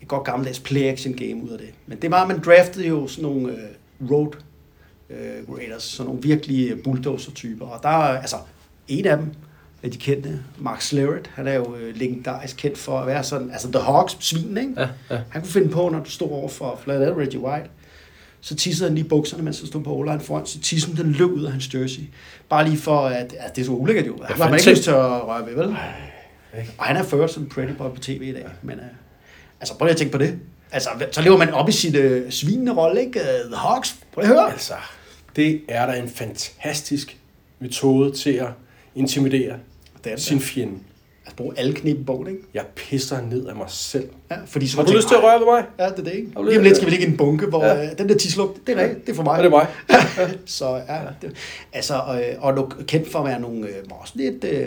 [0.02, 1.70] et godt gammeldags play-action game ud af det.
[1.88, 4.32] Men det var, at man draftede jo sådan nogle øh, road
[5.10, 7.66] øh, graders, sådan nogle virkelige bulldozer-typer.
[7.66, 8.36] Og der er altså
[8.88, 9.34] en af dem,
[9.84, 13.52] af de kendte, Mark Slerett, han er jo øh, legendarisk kendt for at være sådan,
[13.52, 14.74] altså The Hawks, svin, ikke?
[14.78, 15.20] Ja, ja.
[15.30, 17.70] Han kunne finde på, når du stod over for blandt andet Reggie White,
[18.42, 21.32] så tissede han lige bukserne, mens han stod på O-line foran, så tissen den løb
[21.32, 22.02] ud af hans jersey.
[22.50, 24.18] Bare lige for, at, at det er så ulækkert jo.
[24.24, 25.76] Han har man ikke lyst til at røre ved, vel?
[26.78, 28.46] Og han er først som Pretty Boy på tv i dag.
[28.62, 28.86] Men uh,
[29.60, 30.40] altså, prøv lige at tænke på det.
[30.72, 33.20] Altså, så lever man op i sit uh, svinende rolle, ikke?
[33.20, 34.52] Uh, The Hawks, prøv at høre.
[34.52, 34.74] Altså,
[35.36, 37.18] det er da en fantastisk
[37.60, 38.48] metode til at
[38.98, 39.56] intimidere
[40.04, 40.24] Det er det.
[40.24, 40.74] sin fjende.
[41.26, 42.42] Altså, bruge alle knep i bogen, ikke?
[42.54, 44.10] Jeg pisser ned af mig selv.
[44.32, 45.66] Ja, fordi så Har du tænker, lyst til at røre ved mig?
[45.80, 46.44] Ja, det er det, ikke?
[46.46, 47.74] Lige om lidt skal vi ligge i en bunke, hvor Ja.
[47.74, 47.92] ja.
[47.92, 49.32] uh, den der tisluk, det er rigtigt, det er for mig.
[49.38, 49.68] Og det er mig.
[50.46, 51.32] så ja, det,
[51.74, 54.66] altså, øh, og du er kendt for at være nogle, øh, også lidt øh,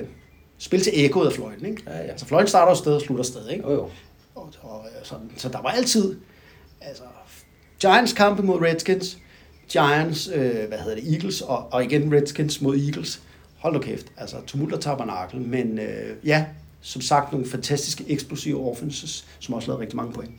[0.59, 1.83] spil til ekkoet af fløjten, ikke?
[1.87, 2.03] Ja, ja.
[2.03, 3.64] Altså fløjten starter et sted og slutter et sted, ikke?
[3.64, 3.89] Jo, jo.
[4.35, 6.16] Og, og, øh, sådan, så der var altid,
[6.81, 7.03] altså,
[7.81, 9.18] Giants kampe mod Redskins,
[9.72, 13.20] Giants, øh, hvad hedder det, Eagles, og, og igen Redskins mod Eagles.
[13.61, 16.44] Hold nu kæft, altså tumult og tabernakel, men øh, ja,
[16.80, 20.30] som sagt nogle fantastiske eksplosive offenses, som også lavede rigtig mange point.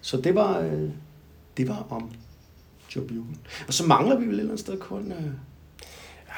[0.00, 0.88] Så det var, øh,
[1.56, 2.10] det var om
[2.96, 3.22] Joe Bugle.
[3.68, 5.18] Og så mangler vi vel et eller andet sted kun øh,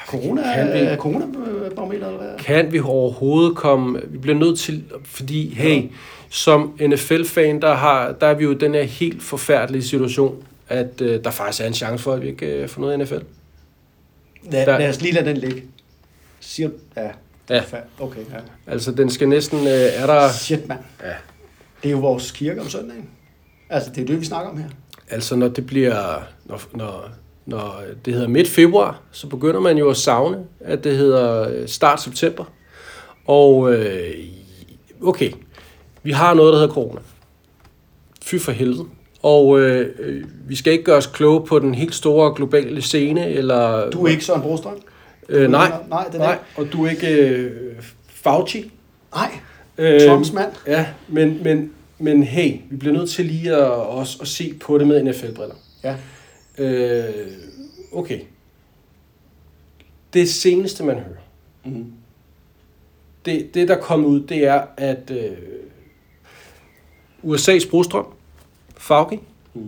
[0.07, 2.37] corona, Kan vi- øh, coronabarometer, eller hvad?
[2.39, 4.01] Kan vi overhovedet komme...
[4.07, 4.83] Vi bliver nødt til...
[5.03, 5.83] Fordi, hey,
[6.29, 11.01] som NFL-fan, der, har, der er vi jo i den her helt forfærdelige situation, at
[11.01, 13.13] øh, der faktisk er en chance for, at vi ikke øh, får noget i NFL.
[14.51, 15.63] Lad, Der- lad os lige lade den ligge.
[16.47, 17.09] Siger, ja.
[17.49, 17.63] Ja.
[17.99, 18.39] Okay, ja.
[18.67, 19.59] Altså, den skal næsten...
[19.59, 20.29] Øh, er der...
[20.31, 20.79] Shit, mand.
[21.03, 21.13] Ja.
[21.83, 23.09] Det er jo vores kirke om søndagen.
[23.69, 24.69] Altså, det er det, vi snakker om her.
[25.09, 26.23] Altså, når det bliver...
[26.45, 27.09] Når, når,
[27.45, 31.67] når det hedder midt februar, så begynder man jo at savne, at det hedder øh,
[31.67, 32.45] start september.
[33.25, 34.13] Og øh,
[35.01, 35.31] okay,
[36.03, 36.99] vi har noget, der hedder corona.
[38.23, 38.85] Fy for helvede.
[39.21, 43.29] Og øh, øh, vi skal ikke gøre os kloge på den helt store globale scene,
[43.29, 43.89] eller...
[43.89, 44.81] Du er ikke Søren Brostrøm?
[45.29, 48.71] Øh, nej, Nej, er nej, og du er ikke øh, Fauci.
[49.15, 49.31] Nej,
[49.79, 50.51] Øh, Trumps mand.
[50.67, 54.77] Ja, men, men, men hey, vi bliver nødt til lige at, også at se på
[54.77, 55.55] det med NFL-briller.
[55.83, 55.95] Ja.
[56.57, 57.27] Øh,
[57.91, 58.19] okay.
[60.13, 61.17] Det seneste, man hører,
[61.65, 61.85] Mm.
[63.25, 65.37] det, det der er kommet ud, det er, at øh,
[67.23, 68.05] USA's brostrøm,
[68.77, 69.19] Fauci,
[69.53, 69.67] Mm.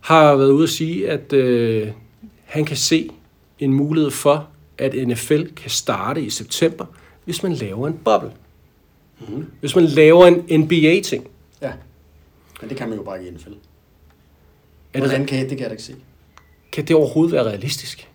[0.00, 1.88] har været ude at sige, at øh,
[2.44, 3.10] han kan se
[3.58, 4.48] en mulighed for,
[4.78, 6.86] at NFL kan starte i september,
[7.24, 8.32] hvis man laver en boble.
[9.20, 9.46] Mm-hmm.
[9.60, 11.26] Hvis man laver en NBA-ting,
[11.62, 11.72] Ja.
[12.60, 13.48] Men det kan man jo bare ikke i NFL.
[13.48, 13.54] er
[14.92, 15.94] det, Hvordan kan jeg, det kan jeg da ikke se.
[16.72, 18.08] kan det overhovedet være realistisk?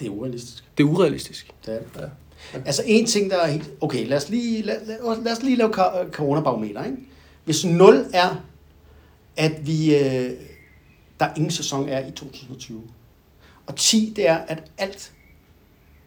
[0.00, 0.64] Det er urealistisk.
[0.78, 1.50] Det er urealistisk.
[1.66, 2.10] Det er det.
[2.54, 2.58] Ja.
[2.66, 3.70] Altså en ting, der er helt...
[3.80, 5.72] Okay, lad os lige, lad, lad, lad os lige lave
[6.12, 6.96] coronabarometer, ikke?
[7.44, 8.44] Hvis 0 er,
[9.36, 9.96] at vi...
[9.96, 10.30] Øh,
[11.20, 12.82] der ingen sæson er i 2020.
[13.66, 15.12] Og 10, det er, at alt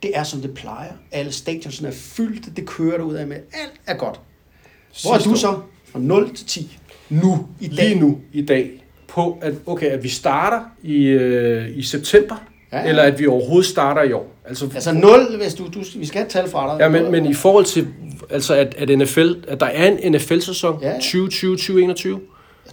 [0.04, 0.91] det er, som det plejer.
[1.12, 3.36] Alle stadionsene er fyldt, det kører ud af med.
[3.36, 4.20] Alt er godt.
[5.04, 5.60] Hvor er du så?
[5.91, 6.78] Fra 0 til 10.
[7.10, 7.89] Nu, i dag.
[7.89, 12.36] Lige nu, i dag, på at, okay, at vi starter i, øh, i september,
[12.72, 12.80] ja.
[12.80, 12.89] ja.
[12.89, 14.36] eller at vi overhovedet starter i år.
[14.45, 16.82] Altså, Altså 0, hvis du, du vi skal have tal fra dig.
[16.84, 17.88] ja, men, men i forhold til,
[18.30, 20.98] altså at, at, NFL, at der er en NFL-sæson Ja, ja.
[20.98, 22.20] 2020-2021,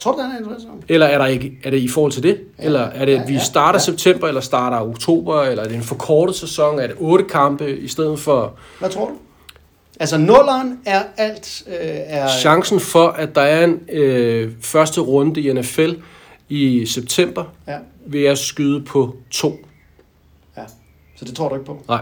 [0.04, 0.84] Tror, der er en interessant.
[0.88, 2.40] eller er, der ikke, er det i forhold til det?
[2.58, 3.84] Ja, eller er det, at vi ja, starter ja.
[3.84, 6.78] september, eller starter oktober, eller er det en forkortet sæson?
[6.80, 9.12] Er det otte kampe i stedet for Hvad tror du?
[10.00, 11.62] Altså nulleren er alt...
[11.66, 15.90] Øh, er, chancen for, at der er en øh, første runde i NFL
[16.48, 19.58] i september, Ja, vil jeg skyde på to.
[20.56, 20.62] ja.
[21.16, 21.82] Så det tror du ikke på?
[21.88, 22.00] Nej.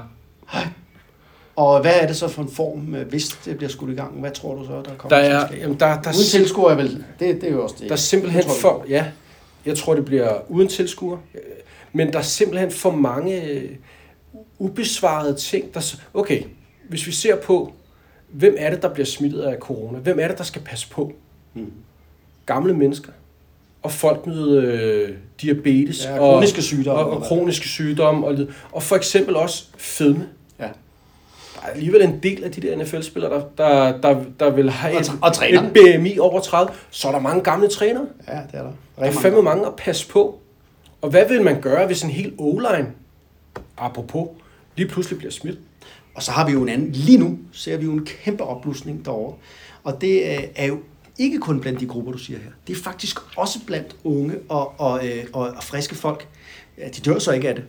[1.56, 4.20] Og hvad er det så for en form, øh, hvis det bliver skudt i gang?
[4.20, 7.04] Hvad tror du så, der kommer Der er, jamen, der, der, Uden tilskuer er vel...
[7.20, 7.88] Det, det er jo også det.
[7.88, 9.06] Der er simpelthen tror for, ja,
[9.66, 11.18] jeg tror det bliver uden tilskuer,
[11.92, 13.70] men der er simpelthen for mange øh,
[14.58, 15.74] ubesvarede ting.
[15.74, 16.42] Der, okay,
[16.88, 17.72] hvis vi ser på,
[18.30, 19.98] hvem er det, der bliver smittet af corona?
[19.98, 21.12] Hvem er det, der skal passe på?
[21.54, 21.72] Mm.
[22.46, 23.12] Gamle mennesker
[23.82, 25.10] og folk med øh,
[25.42, 27.02] diabetes Ja, og, kroniske sygdomme.
[27.02, 28.38] og, og kroniske sygdomme og,
[28.72, 30.28] og for eksempel også fedme.
[31.68, 35.30] Alligevel en del af de der NFL-spillere, der, der, der, der vil have et, og
[35.30, 36.72] et BMI over 30.
[36.90, 38.06] Så er der mange gamle trænere.
[38.28, 38.72] Ja, det er der.
[38.98, 40.38] Der er fandme mange at passe på.
[41.02, 42.86] Og hvad vil man gøre, hvis en hel O-line,
[43.78, 44.28] apropos,
[44.76, 45.58] lige pludselig bliver smidt?
[46.14, 46.92] Og så har vi jo en anden.
[46.92, 49.34] Lige nu ser vi jo en kæmpe opblusning derovre.
[49.84, 50.78] Og det øh, er jo
[51.18, 52.50] ikke kun blandt de grupper, du siger her.
[52.66, 56.28] Det er faktisk også blandt unge og, og, øh, og, og friske folk.
[56.78, 57.64] Ja, de dør så ikke af det.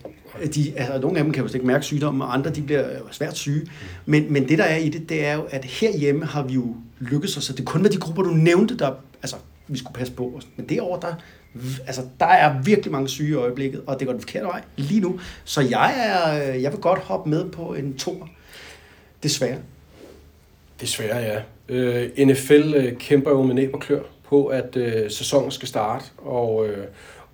[0.54, 2.90] De, altså, nogle af dem kan jo slet ikke mærke sygdommen, og andre de bliver
[2.90, 3.66] øh, svært syge.
[4.06, 6.76] Men, men det, der er i det, det er jo, at herhjemme har vi jo
[6.98, 8.92] lykkes os, så det er kun med de grupper, du nævnte, der
[9.22, 9.36] altså,
[9.68, 10.40] vi skulle passe på.
[10.56, 11.14] Men derovre, der,
[11.86, 15.00] altså, der er virkelig mange syge i øjeblikket, og det går den forkerte vej lige
[15.00, 15.20] nu.
[15.44, 18.28] Så jeg, er, øh, jeg vil godt hoppe med på en tor.
[19.22, 19.58] Desværre.
[20.80, 21.40] Desværre, ja.
[21.68, 26.04] Øh, NFL øh, kæmper jo med næb og klør på, at øh, sæsonen skal starte,
[26.18, 26.86] og, øh,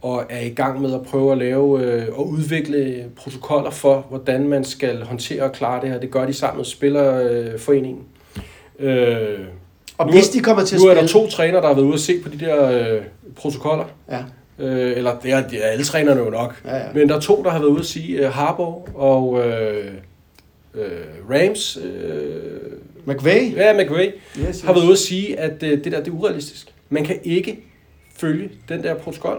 [0.02, 4.48] og er i gang med at prøve at lave øh, og udvikle protokoller for, hvordan
[4.48, 6.00] man skal håndtere og klare det her.
[6.00, 8.02] Det gør de sammen med Spillerforeningen.
[8.78, 9.38] Øh,
[9.98, 11.02] Og nu, hvis de kommer til at nu er spille...
[11.08, 13.02] der to trænere, der har været ude at se på de der øh,
[13.36, 13.84] protokoller.
[14.10, 14.18] Ja,
[14.62, 16.60] Øh, eller det er, det er alle trænerne jo nok.
[16.64, 16.82] Ja, ja.
[16.94, 19.84] Men der er to, der har været ude at sige, uh, Harbour og øh,
[20.74, 20.82] øh,
[21.30, 22.40] Rams, øh,
[23.04, 23.56] McVay.
[23.56, 24.06] ja, McVay,
[24.38, 24.60] Yes, yes.
[24.60, 26.66] har været ude at sige, at øh, det der det er urealistisk.
[26.88, 27.58] Man kan ikke
[28.16, 29.38] følge den der protokol.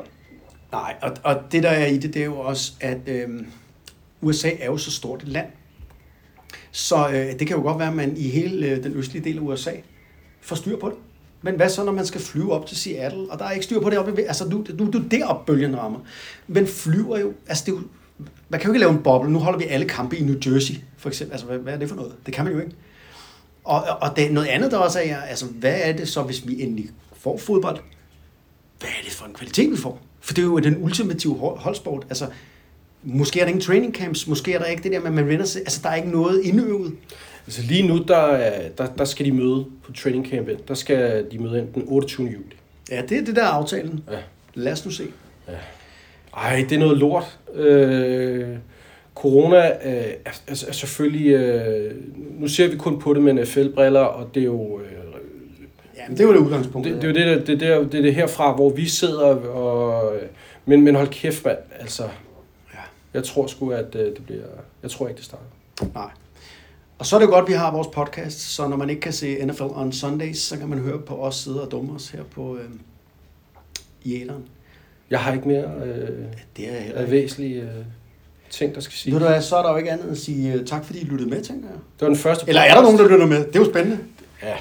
[0.71, 3.29] Nej, og, og det der er i det, det er jo også, at øh,
[4.21, 5.47] USA er jo så stort et land.
[6.71, 9.37] Så øh, det kan jo godt være, at man i hele øh, den østlige del
[9.37, 9.71] af USA
[10.41, 10.97] får styr på det.
[11.41, 13.79] Men hvad så, når man skal flyve op til Seattle, og der er ikke styr
[13.79, 15.99] på det oppe i, altså nu, nu, nu er det bølgen rammer.
[16.47, 17.81] Men flyver jo, altså det er jo,
[18.49, 19.31] man kan jo ikke lave en boble.
[19.31, 21.33] Nu holder vi alle kampe i New Jersey, for eksempel.
[21.33, 22.15] Altså, hvad, hvad er det for noget?
[22.25, 22.75] Det kan man jo ikke.
[23.63, 26.63] Og, og det noget andet, der også er, altså, hvad er det så, hvis vi
[26.63, 27.79] endelig får fodbold?
[28.79, 30.01] Hvad er det for en kvalitet, vi får?
[30.21, 32.03] For det er jo den ultimative hold- holdsport.
[32.09, 32.25] Altså,
[33.03, 35.27] måske er der ingen training camps, måske er der ikke det der med, at man
[35.27, 35.61] vender sig.
[35.61, 36.93] Altså, der er ikke noget indøvet.
[37.47, 40.47] Altså lige nu, der, er- der, der skal de møde på training camp.
[40.67, 42.27] Der skal de møde ind den 28.
[42.27, 42.55] juli.
[42.91, 44.03] Ja, det er det der er aftalen.
[44.11, 44.17] Ja.
[44.53, 45.03] Lad os nu se.
[46.37, 47.37] Ej, det er noget lort.
[47.53, 48.47] Øh,
[49.15, 49.93] corona øh,
[50.25, 51.27] er, er, er selvfølgelig...
[51.27, 51.95] Øh,
[52.39, 54.79] nu ser vi kun på det med NFL-briller, og det er jo...
[54.79, 55.10] Øh,
[56.01, 56.87] Ja, men det er jo det udgangspunkt.
[56.87, 60.13] det, det, er det, der, det, der, det er det herfra, hvor vi sidder og...
[60.65, 61.57] Men, men hold kæft, mand.
[61.79, 62.03] Altså,
[62.73, 62.79] Ja.
[63.13, 64.43] jeg tror sgu, at øh, det bliver...
[64.83, 65.43] Jeg tror ikke, det starter.
[65.93, 66.09] Nej.
[66.99, 69.13] Og så er det godt, at vi har vores podcast, så når man ikke kan
[69.13, 72.23] se NFL on Sundays, så kan man høre på os sidde og dumme os her
[72.23, 72.63] på øh,
[74.03, 74.43] i æderen.
[75.09, 76.09] Jeg har ikke mere øh,
[76.57, 77.11] Det er heller af ikke.
[77.11, 77.67] væsentlige øh,
[78.49, 79.13] ting, der skal sige.
[79.13, 80.99] Ved du hvad, så er der jo ikke andet end at sige øh, tak, fordi
[80.99, 81.77] I lyttede med, tænker jeg.
[81.99, 83.37] Det var den første Eller er der nogen, der lytter med?
[83.45, 83.99] Det er jo spændende.
[84.43, 84.55] Ja.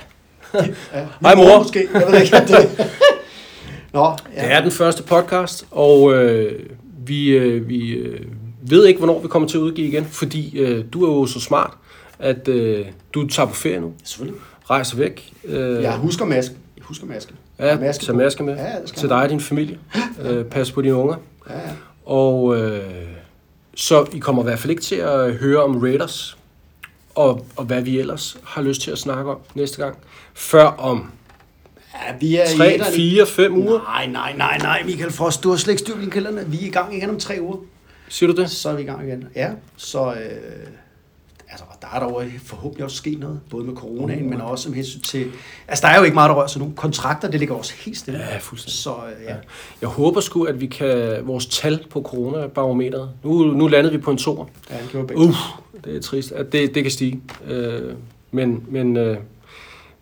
[0.55, 1.07] Ja.
[1.21, 1.59] Hej, mor.
[1.59, 1.89] Måske.
[1.95, 2.91] Jeg ved ikke, det...
[3.95, 4.05] Nå,
[4.37, 4.43] ja.
[4.45, 6.61] Det er den første podcast, og øh,
[7.07, 8.21] vi, øh, vi øh,
[8.63, 11.41] ved ikke, hvornår vi kommer til at udgive igen, fordi øh, du er jo så
[11.41, 11.73] smart,
[12.19, 14.41] at øh, du tager på ferie nu, Selvfølgelig.
[14.71, 15.33] rejser væk.
[15.45, 16.57] Øh, Jeg husker masken.
[16.77, 17.37] Jeg husker masken.
[17.59, 18.13] ja, maske på.
[18.13, 19.79] maske med Ja, til dig og din familie.
[20.23, 21.15] Øh, pas på dine unger.
[21.51, 21.61] Ja, ja.
[22.07, 22.81] Og øh,
[23.75, 26.37] så I kommer i hvert fald ikke til at høre om Raiders
[27.15, 29.97] og, og hvad vi ellers har lyst til at snakke om næste gang.
[30.35, 31.11] Før om
[32.09, 33.79] Ja, vi er i 3, et af de- 4, 5 uger.
[33.83, 36.45] Nej, nej, nej, nej, Michael Frost, du har slet ikke styr på din kalender.
[36.45, 37.57] Vi er i gang igen om tre uger.
[38.09, 38.51] Siger du det?
[38.51, 39.25] Så er vi i gang igen.
[39.37, 40.17] Ja, så øh,
[41.49, 45.01] altså, der er jo forhåbentlig også sket noget, både med coronaen, men også med hensyn
[45.01, 45.27] til...
[45.69, 46.73] Altså, der er jo ikke meget, der rører sig nu.
[46.77, 48.21] Kontrakter, det ligger også helt stille.
[48.21, 48.75] Ja, fuldstændig.
[48.79, 49.35] Så øh, ja.
[49.81, 51.19] Jeg håber sgu, at vi kan...
[51.27, 53.11] Vores tal på coronabarometeret...
[53.25, 54.45] Nu, nu landede vi på en toer.
[54.71, 55.23] ja det gjorde begge.
[55.23, 55.37] Uff,
[55.85, 57.21] det er trist, at det, det kan stige.
[57.47, 57.95] Øh,
[58.31, 59.17] men, men, øh,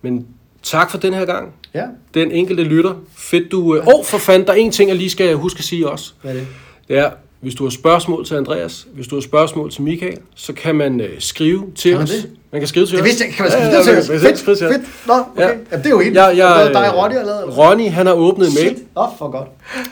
[0.02, 0.26] men
[0.62, 1.52] tak for den her gang.
[1.74, 1.84] Ja,
[2.14, 2.94] Den enkelte lytter.
[3.16, 3.76] Fedt, du...
[3.78, 6.12] Åh, oh, for fanden, der er en ting, jeg lige skal huske at sige også.
[6.22, 6.46] hvad er det?
[6.88, 10.52] Det er, hvis du har spørgsmål til Andreas, hvis du har spørgsmål til Michael, så
[10.52, 12.10] kan man øh, skrive til Kan man os.
[12.10, 12.30] det?
[12.52, 13.06] Man kan skrive til Det os.
[13.06, 13.32] vidste jeg.
[13.34, 13.98] Kan man skrive Ja, det til ja,
[14.32, 14.42] os?
[14.42, 15.06] Fedt, fedt.
[15.06, 15.42] Nå, okay.
[15.42, 15.46] Ja.
[15.46, 15.48] Ja.
[15.48, 16.14] Jamen, det er jo helt...
[16.14, 17.58] Det er dig og Ronny har lavet.
[17.58, 18.76] Ronny, han har åbnet en mail.
[18.76, 18.86] Shit.
[18.96, 19.48] Åh, for godt.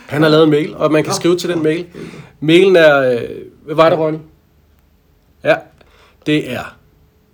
[0.07, 1.15] Han har lavet en mail, og man kan Nå.
[1.15, 1.85] skrive til den mail.
[2.39, 3.11] Mailen er...
[3.13, 3.21] Øh,
[3.65, 4.17] hvad var det, Ronny?
[5.43, 5.55] Ja,
[6.25, 6.75] det er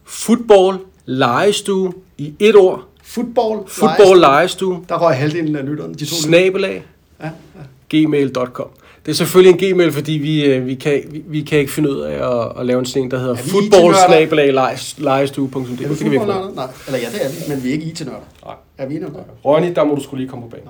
[0.05, 1.93] football legestue
[2.23, 2.83] i et ord.
[3.03, 3.59] Football.
[3.67, 4.31] Football live.
[4.31, 5.93] legestue, Der røg halvdelen af lytterne.
[5.93, 6.83] De to snabelag,
[7.21, 7.97] Ja, ja.
[8.05, 8.67] gmail.com.
[9.05, 11.91] Det er selvfølgelig en gmail, fordi vi, øh, vi, kan, vi, vi kan ikke finde
[11.91, 14.07] ud af at, at lave en ting, der hedder Er vi football IT-nørder?
[14.07, 14.53] snabelag
[14.97, 15.55] legestue.dk.
[15.55, 16.25] Er Det du kan vi ikke?
[16.25, 18.19] Nej, eller ja, det er vi, men vi er ikke IT-nørder.
[18.45, 18.55] Nej.
[18.77, 19.09] Er vi enige
[19.45, 20.67] Ronny, der må du skulle lige komme på banen.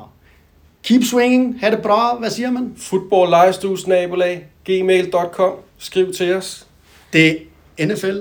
[0.84, 1.58] Keep swinging.
[1.62, 2.18] Ha' det bra.
[2.20, 2.74] Hvad siger man?
[2.78, 5.52] Football legestue snabelag gmail.com.
[5.78, 6.68] Skriv til os.
[7.14, 7.38] Det
[7.78, 8.18] er NFL.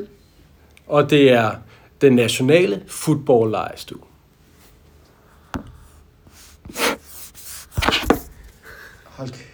[0.86, 1.50] Og det er
[2.02, 4.00] den nationale football legestue.
[9.04, 9.51] Hold kæft.